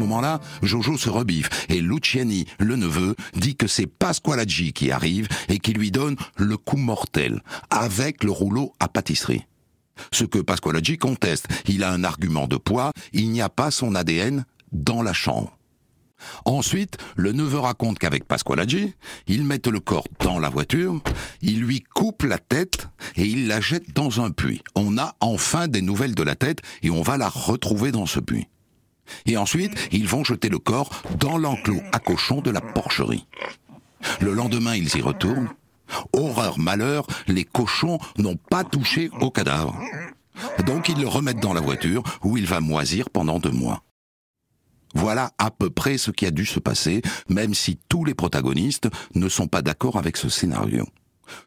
Moment-là, 0.00 0.40
Jojo 0.62 0.96
se 0.96 1.08
rebiffe 1.08 1.66
et 1.68 1.80
Luciani, 1.80 2.46
le 2.58 2.76
neveu, 2.76 3.14
dit 3.34 3.56
que 3.56 3.66
c'est 3.66 3.86
Pasqualaggi 3.86 4.72
qui 4.72 4.90
arrive 4.90 5.28
et 5.48 5.58
qui 5.58 5.72
lui 5.72 5.90
donne 5.90 6.16
le 6.36 6.56
coup 6.56 6.76
mortel, 6.76 7.42
avec 7.70 8.24
le 8.24 8.30
rouleau 8.30 8.72
à 8.80 8.88
pâtisserie. 8.88 9.46
Ce 10.12 10.24
que 10.24 10.38
Pasqualaggi 10.38 10.98
conteste, 10.98 11.48
il 11.66 11.82
a 11.82 11.92
un 11.92 12.04
argument 12.04 12.46
de 12.46 12.56
poids, 12.56 12.92
il 13.12 13.30
n'y 13.30 13.40
a 13.40 13.48
pas 13.48 13.70
son 13.70 13.94
ADN 13.94 14.44
dans 14.72 15.02
la 15.02 15.12
chambre. 15.12 15.56
Ensuite, 16.44 16.96
le 17.16 17.32
neveu 17.32 17.58
raconte 17.58 17.98
qu'avec 17.98 18.24
Pasqualaggi, 18.24 18.94
ils 19.26 19.44
mettent 19.44 19.66
le 19.66 19.80
corps 19.80 20.08
dans 20.20 20.38
la 20.38 20.48
voiture, 20.48 21.00
ils 21.42 21.60
lui 21.60 21.80
coupent 21.80 22.24
la 22.24 22.38
tête 22.38 22.88
et 23.16 23.24
ils 23.24 23.46
la 23.46 23.60
jettent 23.60 23.94
dans 23.94 24.24
un 24.24 24.30
puits. 24.30 24.62
On 24.74 24.98
a 24.98 25.14
enfin 25.20 25.68
des 25.68 25.82
nouvelles 25.82 26.14
de 26.14 26.22
la 26.22 26.34
tête 26.34 26.60
et 26.82 26.90
on 26.90 27.02
va 27.02 27.16
la 27.16 27.28
retrouver 27.28 27.92
dans 27.92 28.06
ce 28.06 28.20
puits. 28.20 28.48
Et 29.26 29.36
ensuite, 29.36 29.72
ils 29.92 30.08
vont 30.08 30.24
jeter 30.24 30.48
le 30.48 30.58
corps 30.58 30.90
dans 31.18 31.38
l'enclos 31.38 31.82
à 31.92 31.98
cochons 31.98 32.40
de 32.40 32.50
la 32.50 32.60
porcherie. 32.60 33.26
Le 34.20 34.32
lendemain, 34.32 34.74
ils 34.74 34.96
y 34.96 35.00
retournent. 35.00 35.48
Horreur, 36.12 36.58
malheur, 36.58 37.06
les 37.28 37.44
cochons 37.44 37.98
n'ont 38.18 38.36
pas 38.36 38.64
touché 38.64 39.10
au 39.20 39.30
cadavre. 39.30 39.78
Donc 40.66 40.88
ils 40.88 41.00
le 41.00 41.08
remettent 41.08 41.40
dans 41.40 41.54
la 41.54 41.60
voiture 41.60 42.02
où 42.22 42.36
il 42.36 42.46
va 42.46 42.60
moisir 42.60 43.10
pendant 43.10 43.38
deux 43.38 43.50
mois. 43.50 43.82
Voilà 44.94 45.32
à 45.38 45.50
peu 45.50 45.70
près 45.70 45.98
ce 45.98 46.10
qui 46.10 46.26
a 46.26 46.30
dû 46.30 46.46
se 46.46 46.58
passer, 46.58 47.02
même 47.28 47.54
si 47.54 47.78
tous 47.88 48.04
les 48.04 48.14
protagonistes 48.14 48.88
ne 49.14 49.28
sont 49.28 49.46
pas 49.46 49.62
d'accord 49.62 49.96
avec 49.96 50.16
ce 50.16 50.28
scénario. 50.28 50.86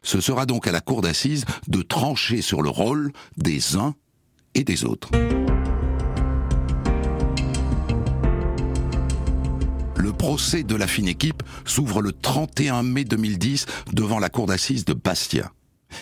Ce 0.02 0.20
sera 0.20 0.46
donc 0.46 0.66
à 0.66 0.72
la 0.72 0.80
cour 0.80 1.02
d'assises 1.02 1.44
de 1.66 1.82
trancher 1.82 2.42
sur 2.42 2.62
le 2.62 2.68
rôle 2.68 3.12
des 3.36 3.76
uns 3.76 3.94
et 4.54 4.62
des 4.62 4.84
autres. 4.84 5.10
Le 10.10 10.16
procès 10.16 10.64
de 10.64 10.74
la 10.74 10.88
fine 10.88 11.06
équipe 11.06 11.44
s'ouvre 11.64 12.02
le 12.02 12.10
31 12.10 12.82
mai 12.82 13.04
2010 13.04 13.66
devant 13.92 14.18
la 14.18 14.28
cour 14.28 14.46
d'assises 14.46 14.84
de 14.84 14.92
Bastia. 14.92 15.52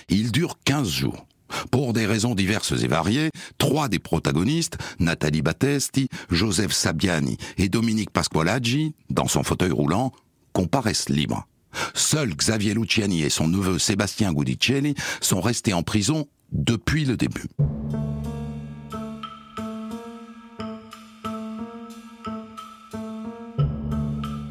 Il 0.09 0.33
dure 0.33 0.59
15 0.65 0.89
jours. 0.89 1.27
Pour 1.71 1.93
des 1.93 2.07
raisons 2.07 2.35
diverses 2.35 2.73
et 2.73 2.89
variées, 2.89 3.29
trois 3.59 3.89
des 3.89 3.99
protagonistes, 3.99 4.79
Nathalie 4.99 5.43
Battesti, 5.43 6.09
Joseph 6.31 6.73
Sabiani 6.73 7.37
et 7.59 7.69
Dominique 7.69 8.09
Pasqualaggi, 8.09 8.95
dans 9.11 9.29
son 9.29 9.43
fauteuil 9.43 9.73
roulant, 9.73 10.13
comparaissent 10.55 11.11
libres. 11.11 11.47
Seuls 11.93 12.35
Xavier 12.35 12.73
Luciani 12.73 13.21
et 13.21 13.31
son 13.31 13.47
neveu 13.47 13.79
Sébastien 13.79 14.33
Guidicelli 14.33 14.95
sont 15.21 15.43
restés 15.43 15.75
en 15.75 15.83
prison 15.83 16.29
depuis 16.51 17.05
le 17.05 17.19
début. 17.19 17.49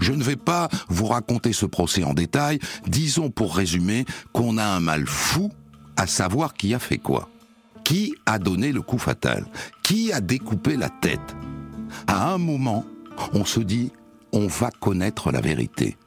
Je 0.07 0.13
ne 0.13 0.23
vais 0.23 0.37
pas 0.37 0.69
vous 0.87 1.07
raconter 1.07 1.51
ce 1.51 1.65
procès 1.65 2.05
en 2.05 2.13
détail, 2.13 2.59
disons 2.87 3.29
pour 3.29 3.53
résumer 3.53 4.05
qu'on 4.31 4.57
a 4.57 4.63
un 4.63 4.79
mal 4.79 5.05
fou 5.05 5.51
à 5.97 6.07
savoir 6.07 6.53
qui 6.53 6.73
a 6.73 6.79
fait 6.79 6.97
quoi. 6.97 7.27
Qui 7.83 8.15
a 8.25 8.39
donné 8.39 8.71
le 8.71 8.81
coup 8.81 8.99
fatal 8.99 9.45
Qui 9.83 10.13
a 10.13 10.21
découpé 10.21 10.77
la 10.77 10.87
tête 10.87 11.35
À 12.07 12.31
un 12.31 12.37
moment, 12.37 12.85
on 13.33 13.43
se 13.43 13.59
dit, 13.59 13.91
on 14.31 14.47
va 14.47 14.71
connaître 14.79 15.29
la 15.29 15.41
vérité. 15.41 15.97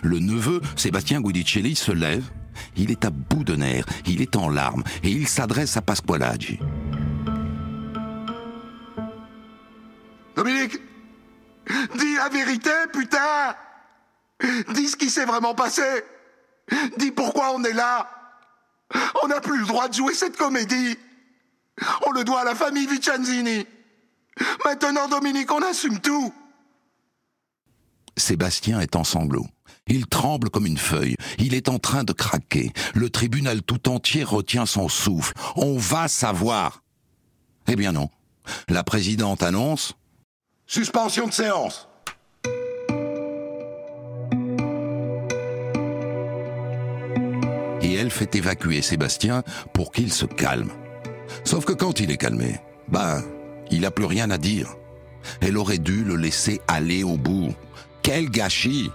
Le 0.00 0.20
neveu, 0.20 0.62
Sébastien 0.74 1.20
Guidicelli, 1.20 1.74
se 1.74 1.92
lève, 1.92 2.24
il 2.78 2.90
est 2.90 3.04
à 3.04 3.10
bout 3.10 3.44
de 3.44 3.56
nerfs, 3.56 3.84
il 4.06 4.22
est 4.22 4.36
en 4.36 4.48
larmes, 4.48 4.84
et 5.02 5.10
il 5.10 5.28
s'adresse 5.28 5.76
à 5.76 5.82
Pasqualaggi. 5.82 6.58
Dominique 10.34 10.80
Dis 11.96 12.14
la 12.16 12.28
vérité, 12.28 12.70
putain 12.92 13.56
Dis 14.74 14.88
ce 14.88 14.96
qui 14.96 15.10
s'est 15.10 15.24
vraiment 15.24 15.54
passé 15.54 15.82
Dis 16.96 17.10
pourquoi 17.10 17.52
on 17.54 17.62
est 17.64 17.72
là 17.72 18.08
On 19.22 19.28
n'a 19.28 19.40
plus 19.40 19.58
le 19.58 19.66
droit 19.66 19.88
de 19.88 19.94
jouer 19.94 20.14
cette 20.14 20.36
comédie 20.36 20.96
On 22.06 22.12
le 22.12 22.24
doit 22.24 22.40
à 22.40 22.44
la 22.44 22.54
famille 22.54 22.86
Vicenzini 22.86 23.66
Maintenant, 24.64 25.08
Dominique, 25.08 25.52
on 25.52 25.62
assume 25.62 25.98
tout 26.00 26.32
Sébastien 28.16 28.80
est 28.80 28.96
en 28.96 29.04
sanglots. 29.04 29.46
Il 29.86 30.06
tremble 30.06 30.50
comme 30.50 30.66
une 30.66 30.78
feuille. 30.78 31.16
Il 31.38 31.54
est 31.54 31.68
en 31.68 31.78
train 31.78 32.04
de 32.04 32.12
craquer. 32.12 32.72
Le 32.94 33.10
tribunal 33.10 33.62
tout 33.62 33.88
entier 33.88 34.24
retient 34.24 34.66
son 34.66 34.88
souffle. 34.88 35.32
On 35.56 35.76
va 35.78 36.06
savoir. 36.06 36.82
Eh 37.66 37.76
bien 37.76 37.92
non. 37.92 38.08
La 38.68 38.84
présidente 38.84 39.42
annonce 39.42 39.94
Suspension 40.72 41.26
de 41.26 41.32
séance 41.32 41.88
et 47.82 47.94
elle 47.94 48.12
fait 48.12 48.36
évacuer 48.36 48.80
Sébastien 48.80 49.42
pour 49.72 49.90
qu'il 49.90 50.12
se 50.12 50.26
calme. 50.26 50.70
Sauf 51.42 51.64
que 51.64 51.72
quand 51.72 51.98
il 51.98 52.12
est 52.12 52.16
calmé, 52.16 52.60
ben, 52.86 53.20
il 53.72 53.80
n'a 53.80 53.90
plus 53.90 54.04
rien 54.04 54.30
à 54.30 54.38
dire. 54.38 54.76
Elle 55.40 55.58
aurait 55.58 55.78
dû 55.78 56.04
le 56.04 56.14
laisser 56.14 56.60
aller 56.68 57.02
au 57.02 57.16
bout. 57.16 57.52
Quel 58.02 58.30
gâchis 58.30 58.92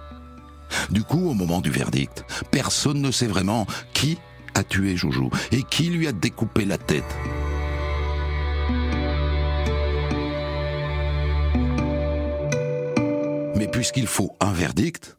Du 0.92 1.04
coup, 1.04 1.30
au 1.30 1.34
moment 1.34 1.60
du 1.60 1.72
verdict, 1.72 2.24
personne 2.52 3.02
ne 3.02 3.12
sait 3.12 3.28
vraiment 3.28 3.68
qui 3.92 4.18
a 4.54 4.64
tué 4.64 4.96
Joujou 4.96 5.30
et 5.52 5.64
qui 5.64 5.90
lui 5.90 6.08
a 6.08 6.14
découpé 6.14 6.64
la 6.64 6.78
tête. 6.78 7.04
Puisqu'il 13.76 14.08
faut 14.08 14.32
un 14.40 14.54
verdict, 14.54 15.18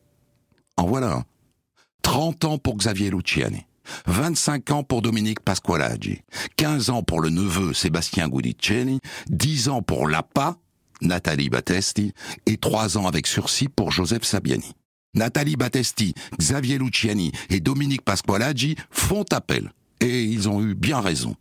en 0.78 0.86
voilà 0.86 1.12
un. 1.12 1.24
30 2.00 2.44
ans 2.46 2.58
pour 2.58 2.78
Xavier 2.78 3.10
Luciani, 3.10 3.66
25 4.06 4.70
ans 4.70 4.82
pour 4.82 5.02
Dominique 5.02 5.40
Pasqualaggi, 5.40 6.22
15 6.56 6.88
ans 6.88 7.02
pour 7.02 7.20
le 7.20 7.28
neveu 7.28 7.74
Sébastien 7.74 8.30
Guidicelli, 8.30 9.00
10 9.28 9.68
ans 9.68 9.82
pour 9.82 10.08
l'APA, 10.08 10.56
Nathalie 11.02 11.50
Battesti, 11.50 12.14
et 12.46 12.56
3 12.56 12.96
ans 12.96 13.06
avec 13.06 13.26
sursis 13.26 13.68
pour 13.68 13.90
Joseph 13.90 14.24
Sabiani. 14.24 14.72
Nathalie 15.12 15.56
Battesti, 15.56 16.14
Xavier 16.38 16.78
Luciani 16.78 17.32
et 17.50 17.60
Dominique 17.60 18.06
Pasqualaggi 18.06 18.74
font 18.90 19.26
appel, 19.32 19.70
et 20.00 20.22
ils 20.22 20.48
ont 20.48 20.62
eu 20.62 20.74
bien 20.74 21.00
raison. 21.00 21.36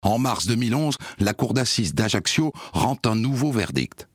En 0.00 0.18
mars 0.18 0.46
2011, 0.46 0.96
la 1.18 1.34
cour 1.34 1.52
d'assises 1.52 1.94
d'Ajaccio 1.94 2.54
rend 2.72 2.96
un 3.04 3.16
nouveau 3.16 3.52
verdict. 3.52 4.08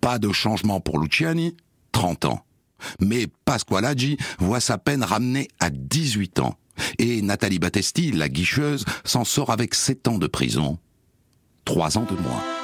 Pas 0.00 0.18
de 0.18 0.32
changement 0.32 0.80
pour 0.80 0.98
Luciani, 0.98 1.54
30 1.92 2.26
ans. 2.26 2.44
Mais 3.00 3.26
Pasqualaggi 3.44 4.16
voit 4.38 4.60
sa 4.60 4.78
peine 4.78 5.02
ramenée 5.02 5.48
à 5.60 5.70
18 5.70 6.38
ans. 6.40 6.54
Et 6.98 7.20
Nathalie 7.20 7.58
Battesti, 7.58 8.10
la 8.12 8.28
guicheuse, 8.28 8.84
s'en 9.04 9.24
sort 9.24 9.50
avec 9.50 9.74
7 9.74 10.08
ans 10.08 10.18
de 10.18 10.26
prison. 10.26 10.78
3 11.64 11.98
ans 11.98 12.06
de 12.08 12.16
moins. 12.16 12.59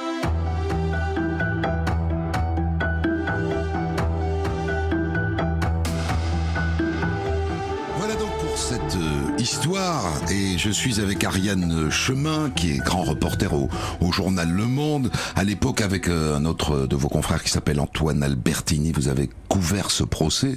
Histoire 9.47 10.03
et 10.29 10.57
je 10.57 10.69
suis 10.69 10.99
avec 10.99 11.23
Ariane 11.23 11.89
Chemin 11.89 12.49
qui 12.49 12.71
est 12.71 12.79
grand 12.79 13.03
reporter 13.03 13.53
au, 13.53 13.69
journal 14.11 14.51
Le 14.51 14.65
Monde. 14.65 15.09
À 15.37 15.45
l'époque 15.45 15.79
avec 15.79 16.09
euh, 16.09 16.35
un 16.35 16.43
autre 16.43 16.85
de 16.85 16.95
vos 16.97 17.07
confrères 17.07 17.41
qui 17.41 17.49
s'appelle 17.49 17.79
Antoine 17.79 18.23
Albertini, 18.23 18.91
vous 18.91 19.07
avez 19.07 19.29
couvert 19.47 19.91
ce 19.91 20.03
procès 20.03 20.55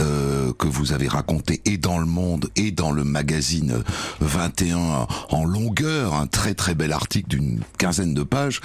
euh, 0.00 0.52
que 0.52 0.66
vous 0.66 0.92
avez 0.92 1.08
raconté 1.08 1.62
et 1.64 1.78
dans 1.78 1.98
Le 1.98 2.06
Monde 2.06 2.50
et 2.56 2.70
dans 2.72 2.92
le 2.92 3.04
magazine 3.04 3.82
21 4.20 5.06
en 5.30 5.44
longueur, 5.44 6.14
un 6.14 6.26
très 6.26 6.54
très 6.54 6.74
bel 6.74 6.92
article 6.92 7.28
d'une 7.28 7.60
quinzaine 7.78 8.14
de 8.14 8.22
pages. 8.22 8.60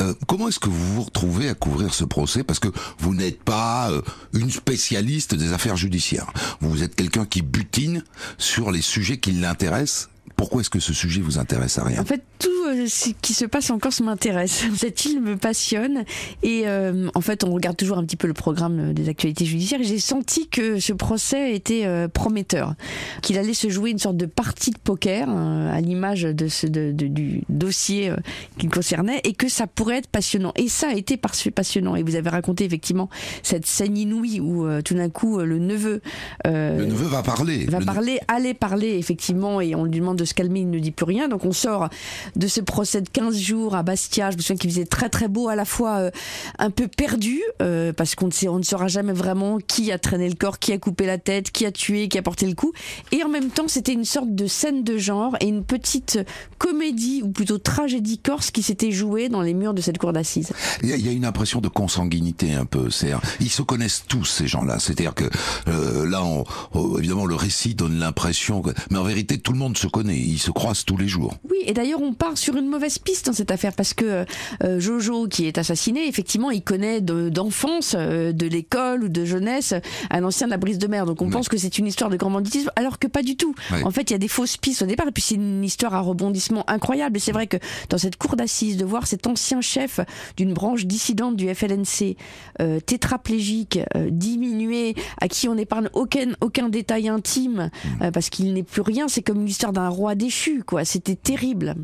Euh, 0.00 0.14
comment 0.26 0.48
est-ce 0.48 0.58
que 0.58 0.68
vous 0.68 0.94
vous 0.94 1.02
retrouvez 1.02 1.48
à 1.48 1.54
couvrir 1.54 1.94
ce 1.94 2.04
procès? 2.04 2.44
Parce 2.44 2.58
que 2.58 2.68
vous 2.98 3.14
n'êtes 3.14 3.42
pas 3.42 3.90
euh, 3.90 4.02
une 4.32 4.50
spécialiste 4.50 5.34
des 5.34 5.52
affaires 5.52 5.76
judiciaires. 5.76 6.32
Vous 6.60 6.82
êtes 6.82 6.94
quelqu'un 6.94 7.24
qui 7.24 7.42
butine 7.42 8.04
sur 8.38 8.70
les 8.70 8.82
sujets 8.82 9.11
qui 9.18 9.32
l'intéressent. 9.32 10.11
Pourquoi 10.36 10.60
est-ce 10.62 10.70
que 10.70 10.80
ce 10.80 10.92
sujet 10.94 11.20
vous 11.20 11.38
intéresse 11.38 11.78
à 11.78 11.84
rien 11.84 12.00
En 12.00 12.04
fait, 12.04 12.22
tout 12.38 12.48
euh, 12.68 12.86
ce 12.88 13.10
qui 13.20 13.34
se 13.34 13.44
passe 13.44 13.70
en 13.70 13.78
Corse 13.78 14.00
m'intéresse. 14.00 14.64
Cette 14.76 15.04
île 15.04 15.20
me 15.20 15.36
passionne. 15.36 16.04
Et 16.42 16.62
euh, 16.66 17.08
en 17.14 17.20
fait, 17.20 17.44
on 17.44 17.52
regarde 17.52 17.76
toujours 17.76 17.98
un 17.98 18.04
petit 18.04 18.16
peu 18.16 18.26
le 18.26 18.32
programme 18.32 18.92
des 18.92 19.08
actualités 19.08 19.44
judiciaires. 19.44 19.80
Et 19.80 19.84
j'ai 19.84 19.98
senti 20.00 20.48
que 20.48 20.80
ce 20.80 20.92
procès 20.92 21.54
était 21.54 21.84
euh, 21.86 22.08
prometteur. 22.08 22.74
Qu'il 23.20 23.36
allait 23.38 23.54
se 23.54 23.68
jouer 23.68 23.90
une 23.90 23.98
sorte 23.98 24.16
de 24.16 24.26
partie 24.26 24.70
de 24.70 24.78
poker, 24.78 25.28
euh, 25.28 25.72
à 25.72 25.80
l'image 25.80 26.22
de 26.22 26.48
ce, 26.48 26.66
de, 26.66 26.92
de- 26.92 27.06
du 27.08 27.42
dossier 27.48 28.10
euh, 28.10 28.16
qui 28.58 28.68
concernait. 28.68 29.20
Et 29.24 29.34
que 29.34 29.48
ça 29.48 29.66
pourrait 29.66 29.98
être 29.98 30.08
passionnant. 30.08 30.52
Et 30.56 30.68
ça 30.68 30.88
a 30.88 30.94
été 30.94 31.16
passionnant. 31.16 31.94
Et 31.94 32.02
vous 32.02 32.16
avez 32.16 32.30
raconté 32.30 32.64
effectivement 32.64 33.10
cette 33.42 33.66
scène 33.66 33.96
inouïe 33.96 34.40
où 34.40 34.66
euh, 34.66 34.82
tout 34.82 34.94
d'un 34.94 35.10
coup, 35.10 35.38
euh, 35.38 35.44
le 35.44 35.58
neveu. 35.58 36.00
euh, 36.46 36.78
Le 36.78 36.86
neveu 36.86 37.06
va 37.06 37.22
parler. 37.22 37.66
va 37.66 37.80
Le- 37.80 37.84
parler, 37.86 38.18
allait 38.28 38.54
parler 38.54 38.96
effectivement, 38.98 39.60
et 39.60 39.74
on 39.74 39.84
lui 39.84 39.98
demande 40.00 40.11
de 40.14 40.24
se 40.24 40.34
calmer, 40.34 40.60
il 40.60 40.70
ne 40.70 40.78
dit 40.78 40.90
plus 40.90 41.04
rien. 41.04 41.28
Donc 41.28 41.44
on 41.44 41.52
sort 41.52 41.88
de 42.36 42.46
ce 42.46 42.60
procès 42.60 43.00
de 43.00 43.08
15 43.08 43.36
jours 43.36 43.74
à 43.74 43.82
Bastia. 43.82 44.30
Je 44.30 44.36
me 44.36 44.42
souviens 44.42 44.56
qu'il 44.56 44.70
faisait 44.70 44.86
très 44.86 45.08
très 45.08 45.28
beau, 45.28 45.48
à 45.48 45.56
la 45.56 45.64
fois 45.64 45.98
euh, 45.98 46.10
un 46.58 46.70
peu 46.70 46.88
perdu, 46.88 47.40
euh, 47.60 47.92
parce 47.92 48.14
qu'on 48.14 48.26
ne 48.26 48.32
sait, 48.32 48.46
saura 48.62 48.88
jamais 48.88 49.12
vraiment 49.12 49.58
qui 49.58 49.92
a 49.92 49.98
traîné 49.98 50.28
le 50.28 50.34
corps, 50.34 50.58
qui 50.58 50.72
a 50.72 50.78
coupé 50.78 51.06
la 51.06 51.18
tête, 51.18 51.50
qui 51.50 51.66
a 51.66 51.72
tué, 51.72 52.08
qui 52.08 52.18
a 52.18 52.22
porté 52.22 52.46
le 52.46 52.54
coup. 52.54 52.72
Et 53.12 53.22
en 53.22 53.28
même 53.28 53.50
temps, 53.50 53.68
c'était 53.68 53.92
une 53.92 54.04
sorte 54.04 54.34
de 54.34 54.46
scène 54.46 54.84
de 54.84 54.98
genre 54.98 55.36
et 55.40 55.46
une 55.46 55.64
petite 55.64 56.18
comédie, 56.58 57.22
ou 57.22 57.28
plutôt 57.30 57.58
tragédie 57.58 58.18
corse 58.18 58.50
qui 58.50 58.62
s'était 58.62 58.90
jouée 58.92 59.28
dans 59.28 59.42
les 59.42 59.54
murs 59.54 59.74
de 59.74 59.80
cette 59.80 59.98
cour 59.98 60.12
d'assises. 60.12 60.52
Il 60.82 60.88
y, 60.88 61.08
a, 61.08 61.12
une 61.12 61.24
impression 61.24 61.60
de 61.60 61.68
consanguinité 61.68 62.54
un 62.54 62.64
peu. 62.64 62.90
C'est, 62.90 63.12
ils 63.40 63.50
se 63.50 63.62
connaissent 63.62 64.04
tous 64.08 64.24
ces 64.24 64.46
gens-là. 64.46 64.78
C'est-à-dire 64.78 65.14
que 65.14 65.24
euh, 65.68 66.08
là, 66.08 66.24
on- 66.24 66.44
oh, 66.74 66.98
évidemment, 66.98 67.26
le 67.26 67.34
récit 67.34 67.74
donne 67.74 67.98
l'impression, 67.98 68.62
mais 68.90 68.98
en 68.98 69.04
vérité, 69.04 69.38
tout 69.38 69.52
le 69.52 69.58
monde 69.58 69.76
se 69.76 69.86
connaît. 69.86 70.01
Et 70.08 70.16
ils 70.16 70.38
se 70.38 70.50
croisent 70.50 70.84
tous 70.84 70.96
les 70.96 71.08
jours. 71.08 71.34
Oui, 71.50 71.58
et 71.66 71.72
d'ailleurs 71.72 72.02
on 72.02 72.12
part 72.12 72.38
sur 72.38 72.56
une 72.56 72.68
mauvaise 72.68 72.98
piste 72.98 73.26
dans 73.26 73.32
cette 73.32 73.50
affaire 73.50 73.72
parce 73.72 73.94
que 73.94 74.24
euh, 74.64 74.80
Jojo 74.80 75.28
qui 75.28 75.46
est 75.46 75.58
assassiné, 75.58 76.06
effectivement, 76.08 76.50
il 76.50 76.62
connaît 76.62 77.00
d'enfance, 77.00 77.94
euh, 77.98 78.32
de, 78.32 78.46
l'école 78.46 79.04
ou 79.04 79.08
de 79.08 79.24
jeunesse, 79.24 79.74
un 80.10 80.24
ancien 80.24 80.46
de 80.46 80.50
la 80.50 80.58
brise 80.58 80.78
de 80.78 80.86
mer. 80.86 81.06
Donc 81.06 81.22
on 81.22 81.30
pense 81.30 81.48
que 81.48 81.56
c'est 81.56 81.78
une 81.78 81.86
histoire 81.86 82.10
de 82.10 82.16
grand 82.16 82.30
banditisme, 82.30 82.70
alors 82.76 82.98
que 82.98 83.06
pas 83.06 83.22
du 83.22 83.36
tout. 83.36 83.54
En 83.84 83.90
fait, 83.90 84.10
il 84.10 84.12
y 84.12 84.16
a 84.16 84.18
des 84.18 84.28
fausses 84.28 84.56
pistes 84.56 84.82
au 84.82 84.86
départ, 84.86 85.08
et 85.08 85.12
puis 85.12 85.22
c'est 85.22 85.34
une 85.34 85.64
histoire 85.64 85.94
à 85.94 86.00
rebondissement 86.00 86.68
incroyable. 86.68 87.16
Et 87.16 87.20
c'est 87.20 87.32
vrai 87.32 87.46
que 87.46 87.56
dans 87.88 87.98
cette 87.98 88.16
cour 88.16 88.36
d'assises, 88.36 88.76
de 88.76 88.84
voir 88.84 89.06
cet 89.06 89.26
ancien 89.26 89.60
chef 89.60 90.00
d'une 90.36 90.52
branche 90.52 90.86
dissidente 90.86 91.36
du 91.36 91.52
FLNC, 91.52 92.16
euh, 92.60 92.80
tétraplégique, 92.80 93.78
diminué, 94.10 94.94
à 95.20 95.28
qui 95.28 95.48
on 95.48 95.54
n'épargne 95.54 95.88
aucun, 95.92 96.32
aucun 96.40 96.68
détail 96.68 97.08
intime, 97.08 97.70
mm. 98.00 98.10
parce 98.10 98.30
qu'il 98.30 98.52
n'est 98.54 98.62
plus 98.62 98.82
rien, 98.82 99.08
c'est 99.08 99.22
comme 99.22 99.44
l'histoire 99.44 99.72
d'un 99.72 99.88
roi 99.92 100.14
déchu, 100.14 100.62
quoi. 100.64 100.84
C'était 100.84 101.16
terrible. 101.16 101.76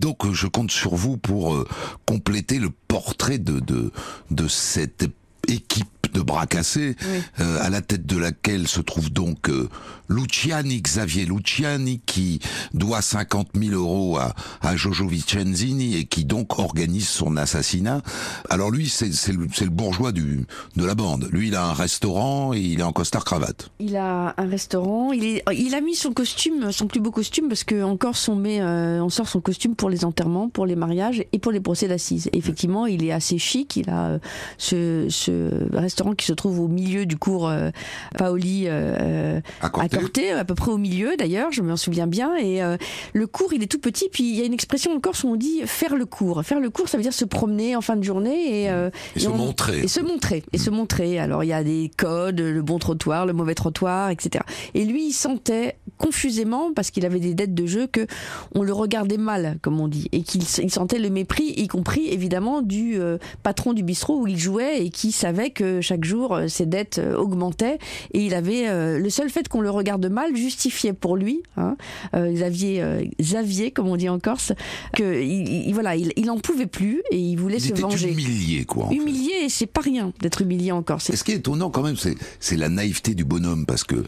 Donc 0.00 0.30
je 0.32 0.46
compte 0.46 0.70
sur 0.70 0.94
vous 0.94 1.16
pour 1.16 1.54
euh, 1.54 1.66
compléter 2.06 2.58
le 2.58 2.70
portrait 2.88 3.38
de, 3.38 3.60
de, 3.60 3.90
de 4.30 4.48
cette 4.48 5.06
équipe 5.48 5.88
de 6.14 6.22
bras 6.22 6.46
cassés, 6.46 6.96
euh, 7.40 7.58
à 7.60 7.68
la 7.68 7.82
tête 7.82 8.06
de 8.06 8.16
laquelle 8.16 8.68
se 8.68 8.80
trouve 8.80 9.10
donc 9.12 9.50
euh, 9.50 9.68
Luciani, 10.08 10.80
Xavier 10.80 11.26
Luciani, 11.26 12.00
qui 12.06 12.40
doit 12.72 13.02
50 13.02 13.48
000 13.54 13.74
euros 13.74 14.18
à, 14.18 14.34
à 14.62 14.76
Jojo 14.76 15.08
Vicenzini 15.08 15.96
et 15.96 16.04
qui 16.04 16.24
donc 16.24 16.58
organise 16.58 17.08
son 17.08 17.36
assassinat. 17.36 18.02
Alors 18.48 18.70
lui, 18.70 18.88
c'est 18.88 19.08
le, 19.32 19.46
le, 19.60 19.70
bourgeois 19.70 20.12
du, 20.12 20.46
de 20.76 20.84
la 20.84 20.94
bande. 20.94 21.28
Lui, 21.32 21.48
il 21.48 21.54
a 21.56 21.66
un 21.66 21.72
restaurant 21.72 22.54
et 22.54 22.60
il 22.60 22.80
est 22.80 22.84
en 22.84 22.92
costard 22.92 23.24
cravate. 23.24 23.70
Il 23.80 23.96
a 23.96 24.34
un 24.36 24.46
restaurant. 24.46 25.12
Il, 25.12 25.24
est, 25.24 25.42
il 25.52 25.74
a 25.74 25.80
mis 25.80 25.94
son 25.96 26.12
costume, 26.12 26.70
son 26.70 26.86
plus 26.86 27.00
beau 27.00 27.10
costume, 27.10 27.48
parce 27.48 27.64
que 27.64 27.82
encore 27.82 28.14
on 28.28 28.36
met, 28.36 28.60
euh, 28.60 29.02
on 29.02 29.08
sort 29.08 29.28
son 29.28 29.40
costume 29.40 29.74
pour 29.74 29.90
les 29.90 30.04
enterrements, 30.04 30.48
pour 30.48 30.66
les 30.66 30.76
mariages 30.76 31.24
et 31.32 31.38
pour 31.38 31.50
les 31.50 31.60
procès 31.60 31.88
d'assises. 31.88 32.30
Effectivement, 32.32 32.86
il 32.86 33.02
est 33.04 33.12
assez 33.12 33.38
chic. 33.38 33.76
Il 33.76 33.90
a 33.90 34.18
ce, 34.58 35.06
ce 35.08 35.50
restaurant 35.76 36.03
qui 36.12 36.26
se 36.26 36.32
trouve 36.32 36.60
au 36.60 36.68
milieu 36.68 37.06
du 37.06 37.16
cours 37.16 37.48
euh, 37.48 37.70
Paoli 38.18 38.64
euh, 38.66 39.40
à, 39.60 39.70
Corté. 39.70 40.32
à 40.32 40.44
peu 40.44 40.54
près 40.54 40.70
au 40.70 40.78
milieu 40.78 41.16
d'ailleurs, 41.16 41.52
je 41.52 41.62
m'en 41.62 41.76
souviens 41.76 42.06
bien. 42.06 42.36
Et 42.36 42.62
euh, 42.62 42.76
le 43.12 43.26
cours, 43.26 43.52
il 43.52 43.62
est 43.62 43.66
tout 43.66 43.78
petit. 43.78 44.08
Puis 44.12 44.24
il 44.24 44.36
y 44.36 44.42
a 44.42 44.44
une 44.44 44.52
expression 44.52 44.92
en 44.92 45.00
Corse 45.00 45.24
où 45.24 45.28
on 45.28 45.36
dit 45.36 45.62
faire 45.64 45.96
le 45.96 46.04
cours. 46.04 46.42
Faire 46.44 46.60
le 46.60 46.70
cours, 46.70 46.88
ça 46.88 46.96
veut 46.96 47.02
dire 47.02 47.12
se 47.12 47.24
promener 47.24 47.76
en 47.76 47.80
fin 47.80 47.96
de 47.96 48.02
journée 48.02 48.64
et, 48.64 48.90
se 49.16 49.28
montrer. 49.28 49.80
Et 49.80 49.88
se 49.88 50.00
montrer. 50.00 50.42
Et 50.52 50.58
se 50.58 50.70
montrer. 50.70 51.18
Alors 51.18 51.44
il 51.44 51.48
y 51.48 51.52
a 51.52 51.64
des 51.64 51.90
codes, 51.96 52.40
le 52.40 52.62
bon 52.62 52.78
trottoir, 52.78 53.26
le 53.26 53.32
mauvais 53.32 53.54
trottoir, 53.54 54.10
etc. 54.10 54.44
Et 54.74 54.84
lui, 54.84 55.08
il 55.08 55.12
sentait 55.12 55.76
confusément, 55.96 56.72
parce 56.74 56.90
qu'il 56.90 57.06
avait 57.06 57.20
des 57.20 57.34
dettes 57.34 57.54
de 57.54 57.66
jeu, 57.66 57.86
que 57.86 58.06
on 58.54 58.62
le 58.62 58.72
regardait 58.72 59.16
mal, 59.16 59.58
comme 59.62 59.80
on 59.80 59.88
dit, 59.88 60.08
et 60.12 60.22
qu'il 60.22 60.44
sentait 60.44 60.98
le 60.98 61.10
mépris, 61.10 61.54
y 61.56 61.68
compris 61.68 62.08
évidemment 62.08 62.62
du 62.62 62.98
patron 63.42 63.72
du 63.72 63.82
bistrot 63.82 64.20
où 64.20 64.26
il 64.26 64.38
jouait 64.38 64.84
et 64.84 64.90
qui 64.90 65.12
savait 65.12 65.50
que 65.50 65.80
chaque 65.80 65.93
chaque 65.94 66.04
jour, 66.04 66.34
euh, 66.34 66.48
ses 66.48 66.66
dettes 66.66 66.98
euh, 66.98 67.16
augmentaient 67.16 67.78
et 68.12 68.26
il 68.26 68.34
avait 68.34 68.68
euh, 68.68 68.98
le 68.98 69.10
seul 69.10 69.30
fait 69.30 69.46
qu'on 69.46 69.60
le 69.60 69.70
regarde 69.70 70.04
mal 70.06 70.34
justifiait 70.34 70.92
pour 70.92 71.16
lui, 71.16 71.42
hein, 71.56 71.76
Xavier, 72.12 73.10
Xavier 73.20 73.70
comme 73.70 73.86
on 73.86 73.96
dit 73.96 74.08
en 74.08 74.18
Corse, 74.18 74.52
que 74.96 75.22
il, 75.22 75.72
voilà, 75.72 75.94
il, 75.94 76.12
il 76.16 76.30
en 76.30 76.38
pouvait 76.38 76.66
plus 76.66 77.02
et 77.12 77.18
il 77.18 77.36
voulait 77.36 77.60
se 77.60 77.72
venger. 77.74 78.10
Humilié 78.10 78.64
quoi. 78.64 78.88
Humilié 78.90 79.48
c'est 79.48 79.66
pas 79.66 79.82
rien 79.82 80.12
d'être 80.20 80.42
humilié 80.42 80.72
en 80.72 80.82
Corse. 80.82 81.10
Et 81.10 81.16
ce 81.16 81.22
qui 81.22 81.32
est 81.32 81.36
étonnant 81.36 81.70
quand 81.70 81.82
même, 81.82 81.96
c'est 81.96 82.56
la 82.56 82.68
naïveté 82.68 83.14
du 83.14 83.24
bonhomme 83.24 83.66
parce 83.66 83.84
que 83.84 84.04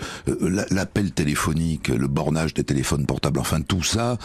l'appel 0.71 1.13
téléphonique, 1.13 1.89
le 1.89 2.09
bornage 2.09 2.55
des 2.55 2.65
téléphones 2.65 3.07
portables, 3.07 3.39
enfin 3.39 3.61
tout 3.61 3.85
ça 3.85 4.19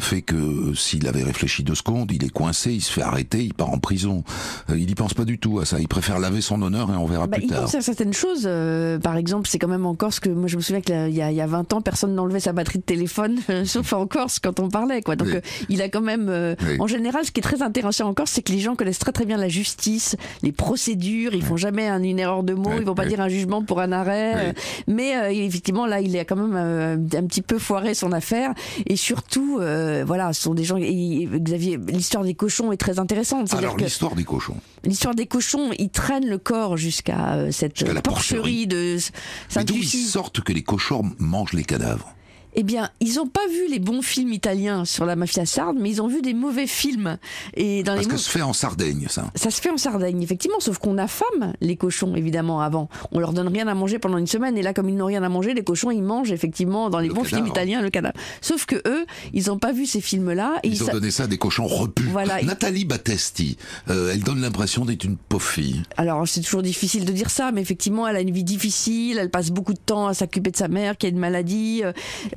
fait 0.00 0.22
que 0.22 0.72
s'il 0.74 1.06
avait 1.06 1.24
réfléchi 1.24 1.62
deux 1.62 1.74
secondes, 1.74 2.10
il 2.12 2.24
est 2.24 2.32
coincé, 2.32 2.72
il 2.72 2.82
se 2.82 2.92
fait 2.92 3.02
arrêter, 3.02 3.44
il 3.44 3.54
part 3.54 3.70
en 3.70 3.78
prison. 3.78 4.24
il 4.70 4.90
y 4.90 4.94
pense 4.94 5.14
pas 5.14 5.24
du 5.24 5.38
tout 5.38 5.58
à 5.58 5.64
ça. 5.64 5.80
Il 5.80 5.88
préfère 5.88 6.18
laver 6.18 6.40
son 6.40 6.62
honneur 6.62 6.83
on 6.88 7.06
verra 7.06 7.26
bah, 7.26 7.38
plus 7.38 7.46
tard. 7.46 7.68
Il 7.72 7.76
à 7.76 7.80
certaines 7.80 8.12
choses. 8.12 8.44
Euh, 8.46 8.98
par 8.98 9.16
exemple, 9.16 9.48
c'est 9.48 9.58
quand 9.58 9.68
même 9.68 9.86
en 9.86 9.94
Corse 9.94 10.20
que 10.20 10.28
moi 10.28 10.46
je 10.48 10.56
me 10.56 10.62
souviens 10.62 10.80
qu'il 10.80 11.10
y, 11.10 11.16
y, 11.16 11.40
a 11.40 11.46
20 11.46 11.72
ans, 11.72 11.80
personne 11.80 12.14
n'enlevait 12.14 12.40
sa 12.40 12.52
batterie 12.52 12.78
de 12.78 12.84
téléphone, 12.84 13.38
sauf 13.64 13.92
en 13.92 14.06
Corse 14.06 14.38
quand 14.38 14.60
on 14.60 14.68
parlait. 14.68 15.02
Quoi. 15.02 15.16
Donc 15.16 15.28
euh, 15.28 15.40
il 15.68 15.82
a 15.82 15.88
quand 15.88 16.00
même, 16.00 16.28
euh, 16.28 16.54
en 16.78 16.86
général, 16.86 17.24
ce 17.24 17.30
qui 17.30 17.40
est 17.40 17.42
très 17.42 17.62
intéressant 17.62 18.08
en 18.08 18.14
Corse, 18.14 18.32
c'est 18.32 18.42
que 18.42 18.52
les 18.52 18.60
gens 18.60 18.76
connaissent 18.76 18.98
très 18.98 19.12
très 19.12 19.24
bien 19.24 19.36
la 19.36 19.48
justice, 19.48 20.16
les 20.42 20.52
procédures. 20.52 21.34
Ils 21.34 21.44
font 21.44 21.56
jamais 21.56 21.88
une 21.88 22.18
erreur 22.18 22.42
de 22.42 22.54
mots, 22.54 22.72
ils 22.78 22.84
vont 22.84 22.94
pas 22.94 23.06
dire 23.06 23.20
un 23.20 23.28
jugement 23.28 23.62
pour 23.62 23.80
un 23.80 23.92
arrêt. 23.92 24.54
mais 24.86 25.12
effectivement, 25.44 25.86
là, 25.86 26.00
il 26.00 26.16
a 26.18 26.24
quand 26.24 26.36
même 26.36 26.56
un 26.56 27.26
petit 27.26 27.42
peu 27.42 27.58
foiré 27.58 27.94
son 27.94 28.12
affaire. 28.12 28.52
Et 28.86 28.96
surtout, 28.96 29.60
voilà, 30.06 30.32
ce 30.32 30.42
sont 30.42 30.54
des 30.54 30.64
gens. 30.64 30.78
Xavier, 30.78 31.78
l'histoire 31.88 32.24
des 32.24 32.34
cochons 32.34 32.72
est 32.72 32.76
très 32.76 32.98
intéressante. 32.98 33.52
Alors 33.54 33.76
l'histoire 33.76 34.14
des 34.14 34.24
cochons. 34.24 34.56
L'histoire 34.84 35.14
des 35.14 35.26
cochons, 35.26 35.70
ils 35.78 35.88
traînent 35.88 36.28
le 36.28 36.38
corps 36.38 36.73
jusqu'à 36.76 37.34
euh, 37.34 37.50
cette 37.52 38.02
porcherie. 38.02 38.66
de 38.66 38.98
Saint-Lucie. 38.98 39.56
Mais 39.56 39.64
d'où 39.64 39.76
ils 39.76 40.06
sortent 40.06 40.40
que 40.40 40.52
les 40.52 40.62
cochons 40.62 41.12
mangent 41.18 41.52
les 41.52 41.64
cadavres? 41.64 42.14
Eh 42.54 42.62
bien, 42.62 42.90
ils 43.00 43.14
n'ont 43.16 43.26
pas 43.26 43.46
vu 43.48 43.68
les 43.68 43.78
bons 43.78 44.02
films 44.02 44.32
italiens 44.32 44.84
sur 44.84 45.04
la 45.04 45.16
mafia 45.16 45.46
sarde, 45.46 45.76
mais 45.78 45.90
ils 45.90 46.02
ont 46.02 46.08
vu 46.08 46.22
des 46.22 46.34
mauvais 46.34 46.66
films. 46.66 47.18
Et 47.54 47.82
dans 47.82 47.94
Parce 47.94 48.06
que 48.06 48.16
ça 48.16 48.24
se 48.24 48.30
fait 48.30 48.42
en 48.42 48.52
Sardaigne, 48.52 49.06
ça. 49.08 49.30
Ça 49.34 49.50
se 49.50 49.60
fait 49.60 49.70
en 49.70 49.76
Sardaigne, 49.76 50.22
effectivement, 50.22 50.60
sauf 50.60 50.78
qu'on 50.78 50.98
affame 50.98 51.54
les 51.60 51.76
cochons, 51.76 52.14
évidemment, 52.14 52.60
avant. 52.60 52.88
On 53.12 53.18
leur 53.18 53.32
donne 53.32 53.48
rien 53.48 53.66
à 53.66 53.74
manger 53.74 53.98
pendant 53.98 54.18
une 54.18 54.26
semaine, 54.26 54.56
et 54.56 54.62
là, 54.62 54.72
comme 54.72 54.88
ils 54.88 54.96
n'ont 54.96 55.06
rien 55.06 55.22
à 55.22 55.28
manger, 55.28 55.54
les 55.54 55.64
cochons, 55.64 55.90
ils 55.90 56.02
mangent, 56.02 56.32
effectivement, 56.32 56.90
dans 56.90 57.00
les 57.00 57.08
bons 57.08 57.24
films 57.24 57.46
italiens, 57.46 57.82
le 57.82 57.90
cadavre. 57.90 58.14
Sauf 58.40 58.66
que 58.66 58.76
eux, 58.86 59.04
ils 59.32 59.46
n'ont 59.46 59.58
pas 59.58 59.72
vu 59.72 59.86
ces 59.86 60.00
films-là. 60.00 60.60
Ils, 60.62 60.82
ont 60.84 60.92
donné 60.92 61.10
ça 61.10 61.24
à 61.24 61.26
des 61.26 61.38
cochons 61.38 61.66
repus. 61.66 62.08
Voilà. 62.10 62.42
Nathalie 62.42 62.84
Battesti, 62.84 63.56
euh, 63.90 64.12
elle 64.12 64.22
donne 64.22 64.40
l'impression 64.40 64.84
d'être 64.84 65.04
une 65.04 65.16
pauvre 65.16 65.44
fille. 65.44 65.82
Alors, 65.96 66.26
c'est 66.28 66.40
toujours 66.40 66.62
difficile 66.62 67.04
de 67.04 67.12
dire 67.12 67.30
ça, 67.30 67.50
mais 67.52 67.60
effectivement, 67.60 68.06
elle 68.06 68.16
a 68.16 68.20
une 68.20 68.30
vie 68.30 68.44
difficile, 68.44 69.18
elle 69.18 69.30
passe 69.30 69.50
beaucoup 69.50 69.74
de 69.74 69.78
temps 69.78 70.06
à 70.06 70.14
s'occuper 70.14 70.50
de 70.50 70.56
sa 70.56 70.68
mère 70.68 70.96
qui 70.96 71.06
a 71.06 71.08
une 71.08 71.18
maladie. 71.18 71.82
Euh, 71.84 71.92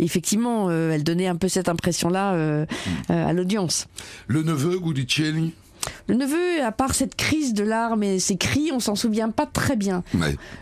effectivement, 0.08 0.70
euh, 0.70 0.92
elle 0.92 1.04
donnait 1.04 1.28
un 1.28 1.36
peu 1.36 1.50
cette 1.50 1.70
impression-là 1.70 2.34
euh, 2.34 2.66
hmm. 2.66 3.12
euh, 3.12 3.28
à 3.28 3.34
l'audience. 3.34 3.88
Le 4.28 4.42
neveu 4.42 4.80
Gudicelli 4.80 5.54
le 6.10 6.16
neveu, 6.16 6.62
à 6.66 6.74
part 6.74 6.94
cette 6.94 7.16
crise 7.16 7.54
de 7.54 7.64
larmes 7.64 8.04
et 8.04 8.20
ses 8.20 8.36
cris, 8.36 8.72
on 8.74 8.82
s'en 8.82 8.96
souvient 8.96 9.30
pas 9.30 9.46
très 9.46 9.78
bien. 9.78 10.04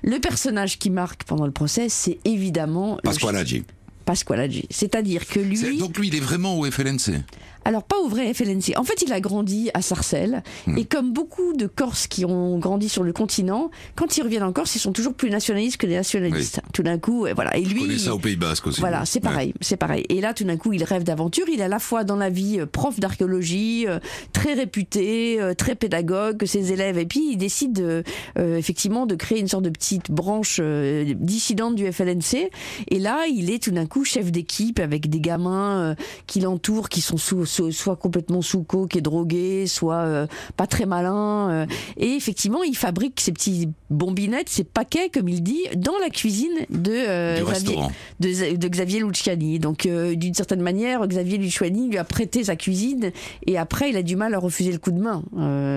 Le 0.03 0.19
personnage 0.19 0.77
qui 0.77 0.91
marque 0.91 1.23
pendant 1.23 1.47
le 1.47 1.51
procès, 1.51 1.89
c'est 1.89 2.19
évidemment... 2.25 2.99
Pasqualaggi. 3.03 3.63
Pasqualaggi. 4.05 4.67
C'est-à-dire 4.69 5.25
que 5.25 5.39
lui... 5.39 5.79
Donc 5.79 5.97
lui, 5.97 6.09
il 6.09 6.15
est 6.15 6.19
vraiment 6.19 6.59
au 6.59 6.69
FLNC 6.69 7.23
alors 7.65 7.83
pas 7.83 7.97
au 7.97 8.07
vrai 8.07 8.33
FLNC. 8.33 8.77
En 8.77 8.83
fait, 8.83 9.01
il 9.01 9.11
a 9.11 9.19
grandi 9.19 9.69
à 9.73 9.81
Sarcelles 9.81 10.43
hmm. 10.67 10.77
et 10.77 10.85
comme 10.85 11.11
beaucoup 11.11 11.53
de 11.53 11.67
Corses 11.67 12.07
qui 12.07 12.25
ont 12.25 12.57
grandi 12.57 12.89
sur 12.89 13.03
le 13.03 13.11
continent, 13.11 13.71
quand 13.95 14.17
ils 14.17 14.23
reviennent 14.23 14.43
en 14.43 14.53
Corse, 14.53 14.75
ils 14.75 14.79
sont 14.79 14.93
toujours 14.93 15.13
plus 15.13 15.29
nationalistes 15.29 15.77
que 15.77 15.87
des 15.87 15.95
nationalistes. 15.95 16.61
Tout 16.73 16.83
d'un 16.83 16.97
coup, 16.97 17.27
voilà. 17.35 17.55
Et 17.57 17.61
lui, 17.61 17.81
connais 17.81 17.97
ça 17.97 18.13
au 18.13 18.19
Pays 18.19 18.35
Basque 18.35 18.67
aussi. 18.67 18.79
Voilà, 18.79 19.05
c'est 19.05 19.19
pareil, 19.19 19.53
c'est 19.61 19.77
pareil. 19.77 20.05
Et 20.09 20.21
là, 20.21 20.33
tout 20.33 20.43
d'un 20.43 20.57
coup, 20.57 20.73
il 20.73 20.83
rêve 20.83 21.03
d'aventure. 21.03 21.45
Il 21.51 21.59
est 21.59 21.63
à 21.63 21.67
la 21.67 21.79
fois 21.79 22.03
dans 22.03 22.15
la 22.15 22.29
vie 22.29 22.59
euh, 22.59 22.65
prof 22.65 22.99
d'archéologie, 22.99 23.85
euh, 23.87 23.99
très 24.33 24.53
réputé, 24.53 25.41
euh, 25.41 25.53
très 25.53 25.75
pédagogue 25.75 26.37
que 26.37 26.45
ses 26.45 26.71
élèves, 26.71 26.97
et 26.97 27.05
puis 27.05 27.31
il 27.31 27.37
décide 27.37 28.03
effectivement 28.37 29.05
de 29.05 29.15
créer 29.15 29.39
une 29.39 29.47
sorte 29.47 29.63
de 29.63 29.69
petite 29.69 30.11
branche 30.11 30.59
dissidente 30.59 31.75
du 31.75 31.91
FLNC. 31.91 32.49
Et 32.89 32.99
là, 32.99 33.25
il 33.27 33.49
est 33.49 33.61
tout 33.61 33.71
d'un 33.71 33.85
coup 33.85 34.03
chef 34.03 34.31
d'équipe 34.31 34.79
avec 34.79 35.09
des 35.09 35.19
gamins 35.19 35.95
qui 36.27 36.39
l'entourent, 36.39 36.89
qui 36.89 37.01
sont 37.01 37.17
sous 37.17 37.45
soit 37.71 37.95
complètement 37.95 38.41
sous 38.41 38.63
coke 38.63 38.95
et 38.95 39.01
drogué, 39.01 39.67
soit 39.67 39.95
euh, 39.95 40.27
pas 40.57 40.67
très 40.67 40.85
malin. 40.85 41.49
Euh. 41.49 41.65
et 41.97 42.11
effectivement, 42.13 42.63
il 42.63 42.75
fabrique 42.75 43.19
ces 43.19 43.31
petits 43.31 43.69
bombinettes, 43.89 44.49
ces 44.49 44.63
paquets, 44.63 45.09
comme 45.09 45.27
il 45.29 45.43
dit, 45.43 45.63
dans 45.75 45.97
la 46.01 46.09
cuisine 46.09 46.65
de, 46.69 46.91
euh, 46.91 47.43
Xavier, 47.43 48.57
de, 48.57 48.67
Xavier 48.67 48.99
Luciani. 48.99 49.59
Donc, 49.59 49.87
d'une 49.87 50.33
certaine 50.33 50.61
manière, 50.61 51.05
Xavier 51.07 51.37
Luciani 51.37 51.89
lui 51.89 51.97
a 51.97 52.03
prêté 52.03 52.43
sa 52.43 52.55
cuisine 52.55 53.11
et 53.45 53.57
après, 53.57 53.89
il 53.89 53.97
a 53.97 54.03
du 54.03 54.15
mal 54.15 54.33
à 54.33 54.39
refuser 54.39 54.71
le 54.71 54.79
coup 54.79 54.91
de 54.91 55.01
main 55.01 55.23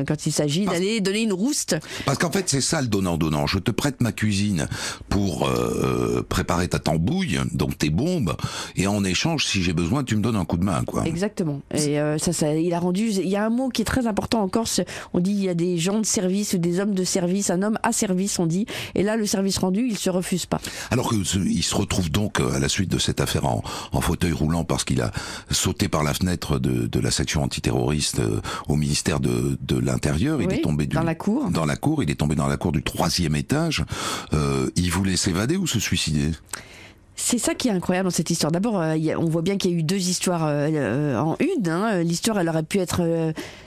quand 0.07 0.27
il 0.27 0.33
s'agit 0.33 0.65
d'aller 0.65 1.01
donner 1.01 1.23
une 1.23 1.33
rouste. 1.33 1.77
Parce 2.07 2.19
qu'en 2.19 2.31
fait, 2.31 2.49
c'est 2.49 2.61
ça 2.61 2.81
le 2.81 2.89
donnant-donnant. 2.89 3.47
Je 3.47 3.59
te 3.59 3.71
prête 3.71 4.01
ma 4.01 4.13
cuisine 4.13 4.67
pour 5.09 5.49
préparer 6.29 6.69
ta 6.69 6.79
tambouille, 6.79 7.39
donc 7.53 7.77
tes 7.79 7.91
bombes, 7.91 8.37
et 8.77 8.87
en 8.87 9.05
échange, 9.05 9.47
si 9.47 9.63
j'ai 9.63 9.73
besoin, 9.73 10.05
tu 10.05 10.17
me 10.17 10.23
donnes 10.23 10.37
un 10.37 10.45
coup 10.45 10.57
de 10.57 10.65
main, 10.65 10.83
quoi. 10.85 11.07
Exactement. 11.07 11.61
Et 11.75 12.01
euh, 12.01 12.19
ça, 12.19 12.33
ça, 12.33 12.55
il 12.55 12.73
a 12.73 12.79
rendu. 12.79 13.11
Il 13.11 13.29
y 13.29 13.37
a 13.37 13.45
un 13.45 13.51
mot 13.51 13.69
qui 13.69 13.83
est 13.83 13.85
très 13.85 14.07
important 14.07 14.43
en 14.43 14.49
Corse. 14.49 14.81
On 15.13 15.21
dit 15.21 15.33
il 15.33 15.45
y 15.45 15.49
a 15.49 15.55
des 15.55 15.77
gens 15.79 16.01
de 16.01 16.07
service 16.07 16.55
ou 16.55 16.59
des 16.59 16.81
hommes 16.81 16.95
de 16.95 17.05
service, 17.05 17.51
un 17.51 17.63
homme 17.63 17.79
à 17.83 17.93
service, 17.93 18.39
on 18.39 18.47
dit. 18.47 18.67
Et 18.95 19.03
là, 19.03 19.17
le 19.17 19.27
service 19.27 19.59
rendu, 19.59 19.87
il 19.89 19.99
se 19.99 20.11
refuse 20.11 20.47
pas. 20.47 20.61
Alors 20.91 21.11
qu'il 21.11 21.63
se 21.63 21.75
retrouve 21.75 22.11
donc 22.11 22.41
euh, 22.41 22.53
à 22.53 22.59
la 22.59 22.69
suite 22.69 22.91
de 22.91 22.99
cette 22.99 23.21
affaire 23.21 23.47
en, 23.47 23.63
en 23.93 24.01
fauteuil 24.01 24.33
roulant 24.33 24.65
parce 24.65 24.85
qu'il 24.85 25.03
a 25.03 25.11
sauté 25.51 25.89
par 25.89 26.03
la 26.03 26.15
fenêtre 26.15 26.59
de, 26.59 26.87
de 26.87 27.01
la 27.01 27.11
section 27.11 27.43
antiterroriste 27.43 28.21
euh, 28.21 28.41
au 28.69 28.77
ministère 28.77 29.21
de, 29.21 29.59
de 29.61 29.79
l'Intérieur. 29.79 30.41
Il 30.41 30.53
est 30.53 30.63
tombé 30.63 30.87
du, 30.87 30.97
dans 30.97 31.03
la 31.03 31.15
cour. 31.15 31.51
Dans 31.51 31.67
la 31.67 31.77
cour. 31.77 32.03
Il 32.03 32.11
est 32.11 32.15
tombé 32.15 32.35
dans 32.35 32.49
la 32.49 32.57
cour 32.57 32.73
du 32.73 32.83
troisième 32.83 33.37
étage. 33.37 33.85
Euh, 34.33 34.71
il 34.77 34.91
voulait 34.91 35.17
s'évader 35.17 35.57
ou 35.57 35.67
se 35.67 35.81
suicider? 35.81 36.31
C'est 37.21 37.39
ça 37.39 37.53
qui 37.53 37.67
est 37.67 37.73
incroyable 37.73 38.07
dans 38.07 38.15
cette 38.15 38.31
histoire. 38.31 38.53
D'abord, 38.53 38.81
euh, 38.81 38.97
on 39.19 39.25
voit 39.25 39.43
bien 39.43 39.57
qu'il 39.57 39.73
y 39.73 39.75
a 39.75 39.77
eu 39.77 39.83
deux 39.83 40.09
histoires 40.09 40.47
euh, 40.47 40.69
euh, 40.73 41.19
en 41.19 41.37
une. 41.41 41.69
Hein. 41.69 42.05
L'histoire, 42.05 42.39
elle 42.39 42.49
aurait 42.49 42.63
pu 42.63 42.79
être 42.79 43.03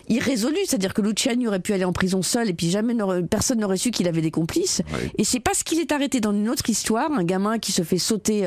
irrésolue, 0.08 0.58
c'est-à-dire 0.66 0.94
que 0.94 1.02
Luciani 1.02 1.48
aurait 1.48 1.60
pu 1.60 1.74
aller 1.74 1.84
en 1.84 1.92
prison 1.92 2.22
seul 2.22 2.50
et 2.50 2.54
puis 2.54 2.70
jamais 2.70 2.96
personne 3.30 3.60
n'aurait 3.60 3.78
su 3.78 3.92
qu'il 3.92 4.08
avait 4.08 4.22
des 4.22 4.32
complices. 4.32 4.82
Et 5.18 5.24
c'est 5.26 5.40
parce 5.40 5.64
qu'il 5.64 5.80
est 5.80 5.92
arrêté 5.92 6.22
dans 6.22 6.32
une 6.32 6.50
autre 6.50 6.70
histoire, 6.70 7.12
un 7.12 7.24
gamin 7.24 7.60
qui 7.60 7.72
se 7.72 7.84
fait 7.84 7.98
sauter 7.98 8.46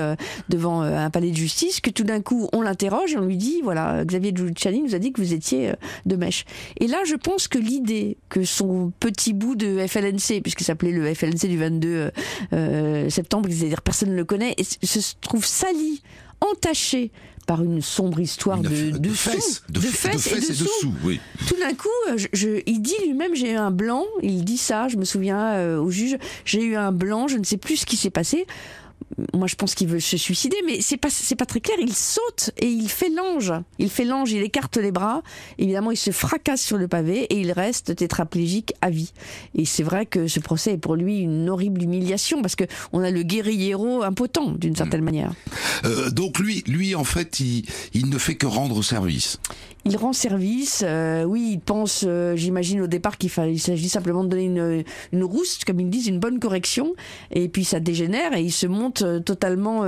devant 0.49 0.83
un 0.83 1.09
palais 1.11 1.31
de 1.31 1.37
justice, 1.37 1.81
que 1.81 1.91
tout 1.91 2.05
d'un 2.05 2.21
coup 2.21 2.49
on 2.53 2.61
l'interroge 2.61 3.13
et 3.13 3.19
on 3.19 3.25
lui 3.25 3.37
dit 3.37 3.61
voilà, 3.63 4.05
Xavier 4.05 4.33
Luciani 4.33 4.83
nous 4.83 4.95
a 4.95 4.99
dit 4.99 5.13
que 5.13 5.23
vous 5.23 5.33
étiez 5.33 5.73
de 6.05 6.17
mèche. 6.17 6.45
Et 6.81 6.87
là, 6.87 6.99
je 7.07 7.15
pense 7.15 7.49
que 7.49 7.59
l'idée 7.59 8.19
que 8.29 8.45
son 8.45 8.93
petit 9.01 9.33
bout 9.33 9.55
de 9.55 9.87
FLNC, 9.87 10.43
puisqu'il 10.43 10.65
s'appelait 10.65 10.93
le 10.93 11.15
FLNC 11.15 11.47
du 11.49 11.59
22 11.59 12.11
septembre, 13.09 13.49
c'est-à-dire 13.51 13.83
personne 13.83 14.11
ne 14.11 14.17
le 14.17 14.25
connaît, 14.25 14.55
se 15.01 15.15
trouve 15.21 15.45
sali, 15.45 16.03
entaché 16.41 17.11
par 17.47 17.63
une 17.63 17.83
sombre 17.83 18.21
histoire 18.21 18.59
de, 18.59 18.97
de, 18.97 19.11
fesses, 19.11 19.63
de, 19.69 19.81
fesses, 19.81 20.33
et 20.33 20.41
de, 20.41 20.55
sous. 20.55 20.95
oui. 21.05 21.21
Tout 21.47 21.57
d'un 21.59 21.75
coup, 21.75 21.89
je, 22.33 22.63
il 22.67 22.81
dit 22.81 22.95
lui-même 23.05 23.35
j'ai 23.35 23.53
eu 23.53 23.57
un 23.57 23.71
blanc, 23.71 24.05
il 24.23 24.45
dit 24.45 24.57
ça, 24.57 24.89
je 24.89 24.97
me 24.97 25.05
souviens 25.05 25.53
euh, 25.55 25.79
au 25.79 25.91
juge, 25.91 26.17
j'ai 26.45 26.63
eu 26.63 26.77
un 26.77 26.91
blanc, 26.93 27.29
je 27.29 27.37
ne 27.37 27.45
sais 27.45 27.59
plus 27.59 27.77
ce 27.77 27.87
qui 27.87 27.97
s'est 27.97 28.11
passé 28.11 28.47
moi 29.33 29.47
je 29.47 29.55
pense 29.55 29.75
qu'il 29.75 29.89
veut 29.89 30.01
se 30.01 30.17
suicider, 30.17 30.57
mais 30.67 30.81
c'est 30.81 30.97
pas 30.97 31.11
c'est 31.11 31.37
pas 31.37 31.47
très 31.47 31.61
clair. 31.61 31.77
Il 31.81 31.95
saute 31.95 32.51
et 32.59 32.67
il 32.67 32.89
fait 32.89 33.11
l'ange. 33.11 33.53
Il 33.79 33.91
fait 33.91 34.05
l'ange, 34.05 34.33
il 34.33 34.43
écarte 34.43 34.77
les 34.77 34.93
bras. 34.93 35.23
Évidemment, 35.59 35.91
il 35.91 35.97
se 35.97 36.11
fracasse 36.11 36.63
sur 36.63 36.77
le 36.77 36.89
pavé 36.89 37.23
et 37.25 37.41
il 37.41 37.53
reste 37.53 37.97
tétraplégique 37.97 38.73
à 38.81 38.91
vie. 38.91 39.13
Et 39.55 39.65
c'est 39.65 39.83
vrai 39.83 40.07
que 40.07 40.27
ce 40.27 40.41
procès 40.41 40.73
est 40.73 40.79
pour 40.79 40.97
lui 40.97 41.21
une 41.21 41.49
horrible 41.49 41.83
humiliation 41.83 42.43
parce 42.43 42.57
que 42.57 42.65
on 42.93 43.01
a 43.01 43.11
le 43.11 43.23
guerriero 43.23 44.03
impotent 44.03 44.53
d'une 44.53 44.77
certaine 44.77 45.03
mm. 45.03 45.05
manière. 45.05 45.33
Euh, 45.85 46.11
donc 46.11 46.39
lui, 46.39 46.63
lui 46.67 46.95
en 46.95 47.05
fait, 47.05 47.41
il, 47.41 47.65
il 47.93 48.11
ne 48.11 48.19
fait 48.19 48.37
que 48.37 48.47
rendre 48.47 48.83
service 48.83 49.39
il 49.85 49.97
rend 49.97 50.13
service. 50.13 50.83
Euh, 50.85 51.25
oui, 51.25 51.51
il 51.53 51.61
pense, 51.61 52.05
euh, 52.07 52.37
j'imagine 52.37 52.81
au 52.81 52.87
départ 52.87 53.19
qu'il 53.19 53.31
s'agit 53.31 53.89
simplement 53.89 54.25
de 54.25 54.29
donner 54.29 54.45
une, 54.45 54.85
une 55.13 55.25
rousse, 55.25 55.59
comme 55.67 55.81
ils 55.81 55.91
disent, 55.91 56.07
une 56.07 56.19
bonne 56.19 56.39
correction. 56.39 56.95
Et 57.31 57.49
puis 57.49 57.65
ça 57.65 57.81
dégénère 57.81 58.35
et 58.35 58.43
il 58.43 58.53
se 58.53 58.67
monte 58.67 59.03
euh, 59.03 59.21
totalement 59.21 59.85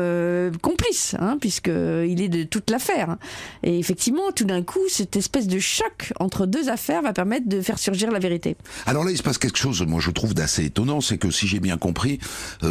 complice, 0.63 1.15
hein, 1.19 1.39
puisqu'il 1.41 2.21
est 2.21 2.29
de 2.29 2.43
toute 2.45 2.71
l'affaire. 2.71 3.17
Et 3.63 3.79
effectivement, 3.79 4.33
tout 4.35 4.45
d'un 4.45 4.63
coup, 4.63 4.81
cette 4.89 5.17
espèce 5.17 5.47
de 5.47 5.59
choc 5.59 6.13
entre 6.21 6.47
deux 6.47 6.69
affaires 6.69 7.03
va 7.03 7.13
permettre 7.13 7.49
de 7.49 7.61
faire 7.61 7.79
surgir 7.79 8.11
la 8.11 8.19
vérité. 8.19 8.57
Alors 8.87 9.05
là, 9.05 9.11
il 9.11 9.17
se 9.17 9.23
passe 9.23 9.39
quelque 9.39 9.59
chose, 9.59 9.83
moi 9.87 10.01
je 10.01 10.11
trouve 10.11 10.35
d'assez 10.35 10.65
étonnant, 10.67 11.01
c'est 11.01 11.19
que 11.19 11.31
si 11.31 11.47
j'ai 11.47 11.61
bien 11.61 11.79
compris, 11.79 12.19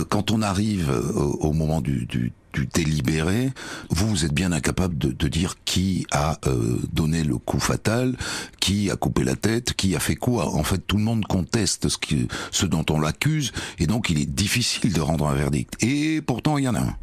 quand 0.10 0.32
on 0.32 0.42
arrive 0.42 0.92
au, 1.16 1.54
moment 1.54 1.82
du 1.82 2.08
du 2.56 2.68
délibéré, 2.68 3.52
vous, 3.90 4.08
vous 4.08 4.26
êtes 4.26 4.34
bien 4.34 4.52
incapable 4.52 4.98
de, 4.98 5.12
de 5.12 5.28
dire 5.28 5.56
qui 5.66 6.08
a 6.12 6.40
euh, 6.48 6.80
donné 6.94 7.24
le 7.24 7.38
coup 7.38 7.60
fatal, 7.60 8.16
qui 8.60 8.90
a 8.90 8.96
coupé 8.96 9.24
la 9.24 9.36
tête, 9.36 9.74
qui 9.74 9.96
a 9.96 10.00
fait 10.00 10.16
quoi. 10.16 10.54
En 10.56 10.64
fait, 10.64 10.80
tout 10.80 10.98
le 10.98 11.04
monde 11.04 11.26
conteste 11.26 11.90
ce, 11.90 11.98
qui, 11.98 12.28
ce 12.52 12.66
dont 12.66 12.86
on 12.90 13.00
l'accuse, 13.00 13.52
et 13.78 13.88
donc 13.88 14.10
il 14.10 14.20
est 14.20 14.26
difficile 14.26 14.94
de 14.94 15.02
rendre 15.02 15.28
un 15.28 15.36
verdict. 15.36 15.76
Et 15.84 16.22
pourtant, 16.22 16.58
il 16.58 16.64
y 16.64 16.68
en 16.68 16.76
a 16.76 16.80
un. 16.80 16.96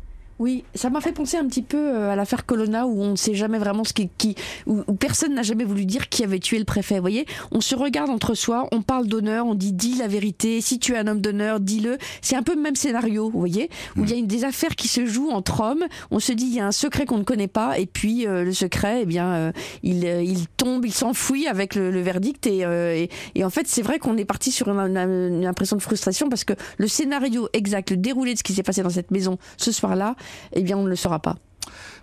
Oui, 0.42 0.64
ça 0.74 0.90
m'a 0.90 1.00
fait 1.00 1.12
penser 1.12 1.36
un 1.36 1.46
petit 1.46 1.62
peu 1.62 1.78
euh, 1.78 2.10
à 2.10 2.16
l'affaire 2.16 2.44
Colonna 2.44 2.84
où 2.88 3.00
on 3.00 3.12
ne 3.12 3.16
sait 3.16 3.34
jamais 3.34 3.58
vraiment 3.58 3.84
ce 3.84 3.92
qui, 3.92 4.08
qui 4.18 4.34
où, 4.66 4.82
personne 4.94 5.34
n'a 5.34 5.44
jamais 5.44 5.62
voulu 5.62 5.86
dire 5.86 6.08
qui 6.08 6.24
avait 6.24 6.40
tué 6.40 6.58
le 6.58 6.64
préfet. 6.64 6.96
Vous 6.96 7.02
voyez, 7.02 7.26
on 7.52 7.60
se 7.60 7.76
regarde 7.76 8.10
entre 8.10 8.34
soi, 8.34 8.66
on 8.72 8.82
parle 8.82 9.06
d'honneur, 9.06 9.46
on 9.46 9.54
dit 9.54 9.72
dis 9.72 9.94
la 9.94 10.08
vérité. 10.08 10.60
Si 10.60 10.80
tu 10.80 10.94
es 10.94 10.98
un 10.98 11.06
homme 11.06 11.20
d'honneur, 11.20 11.60
dis-le. 11.60 11.96
C'est 12.22 12.34
un 12.34 12.42
peu 12.42 12.56
le 12.56 12.60
même 12.60 12.74
scénario, 12.74 13.30
vous 13.30 13.38
voyez, 13.38 13.70
où 13.96 14.02
il 14.02 14.10
y 14.10 14.20
a 14.20 14.26
des 14.26 14.42
affaires 14.42 14.74
qui 14.74 14.88
se 14.88 15.06
jouent 15.06 15.30
entre 15.30 15.60
hommes. 15.60 15.84
On 16.10 16.18
se 16.18 16.32
dit 16.32 16.46
il 16.46 16.54
y 16.56 16.60
a 16.60 16.66
un 16.66 16.72
secret 16.72 17.06
qu'on 17.06 17.18
ne 17.18 17.22
connaît 17.22 17.46
pas 17.46 17.78
et 17.78 17.86
puis 17.86 18.26
euh, 18.26 18.42
le 18.42 18.52
secret, 18.52 19.02
eh 19.02 19.06
bien, 19.06 19.32
euh, 19.32 19.52
il, 19.84 20.02
il 20.02 20.48
tombe, 20.48 20.84
il 20.84 20.92
s'enfuit 20.92 21.46
avec 21.46 21.76
le, 21.76 22.00
verdict 22.00 22.48
et, 22.48 23.08
et, 23.36 23.44
en 23.44 23.50
fait 23.50 23.68
c'est 23.68 23.82
vrai 23.82 24.00
qu'on 24.00 24.16
est 24.16 24.24
parti 24.24 24.50
sur 24.50 24.68
une, 24.68 24.96
une 24.96 25.46
impression 25.46 25.76
de 25.76 25.82
frustration 25.82 26.28
parce 26.28 26.42
que 26.42 26.54
le 26.78 26.88
scénario 26.88 27.48
exact, 27.52 27.92
le 27.92 27.96
déroulé 27.96 28.32
de 28.32 28.38
ce 28.38 28.42
qui 28.42 28.54
s'est 28.54 28.64
passé 28.64 28.82
dans 28.82 28.90
cette 28.90 29.12
maison 29.12 29.38
ce 29.56 29.70
soir-là 29.70 30.16
eh 30.52 30.62
bien 30.62 30.76
on 30.76 30.84
ne 30.84 30.88
le 30.88 30.96
saura 30.96 31.18
pas. 31.18 31.36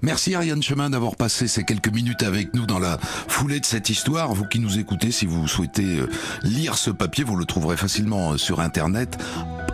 Merci 0.01 0.34
Ariane 0.34 0.63
Chemin 0.63 0.89
d'avoir 0.89 1.15
passé 1.15 1.47
ces 1.47 1.63
quelques 1.63 1.91
minutes 1.91 2.23
avec 2.23 2.53
nous 2.53 2.65
dans 2.65 2.80
la 2.80 2.97
foulée 3.27 3.59
de 3.59 3.65
cette 3.65 3.89
histoire. 3.89 4.34
Vous 4.34 4.45
qui 4.45 4.59
nous 4.59 4.80
écoutez, 4.80 5.11
si 5.11 5.25
vous 5.25 5.47
souhaitez 5.47 5.99
euh, 5.99 6.09
lire 6.43 6.77
ce 6.77 6.89
papier, 6.89 7.25
vous 7.25 7.36
le 7.36 7.43
trouverez 7.43 7.75
facilement 7.75 8.32
euh, 8.32 8.38
sur 8.38 8.61
Internet. 8.61 9.17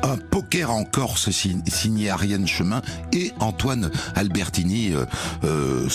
Un 0.01 0.17
poker 0.17 0.71
en 0.71 0.83
Corse 0.83 1.29
signé 1.29 2.09
Ariane 2.09 2.47
Chemin 2.47 2.81
et 3.13 3.33
Antoine 3.39 3.91
Albertini 4.15 4.93
euh, 5.43 5.87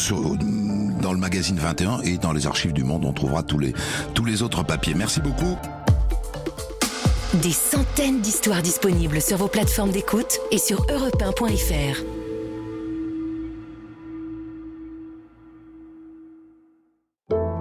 dans 1.00 1.12
le 1.12 1.18
magazine 1.18 1.58
21 1.58 2.00
et 2.02 2.16
dans 2.16 2.32
les 2.32 2.46
archives 2.46 2.72
du 2.72 2.84
Monde. 2.84 3.04
On 3.04 3.12
trouvera 3.12 3.42
tous 3.42 3.58
les, 3.58 3.74
tous 4.14 4.24
les 4.24 4.42
autres 4.42 4.62
papiers. 4.62 4.94
Merci 4.94 5.20
beaucoup. 5.20 5.58
Des 7.42 7.52
centaines 7.52 8.20
d'histoires 8.20 8.62
disponibles 8.62 9.20
sur 9.20 9.36
vos 9.36 9.48
plateformes 9.48 9.90
d'écoute 9.90 10.38
et 10.50 10.58
sur 10.58 10.84
europe 10.90 11.22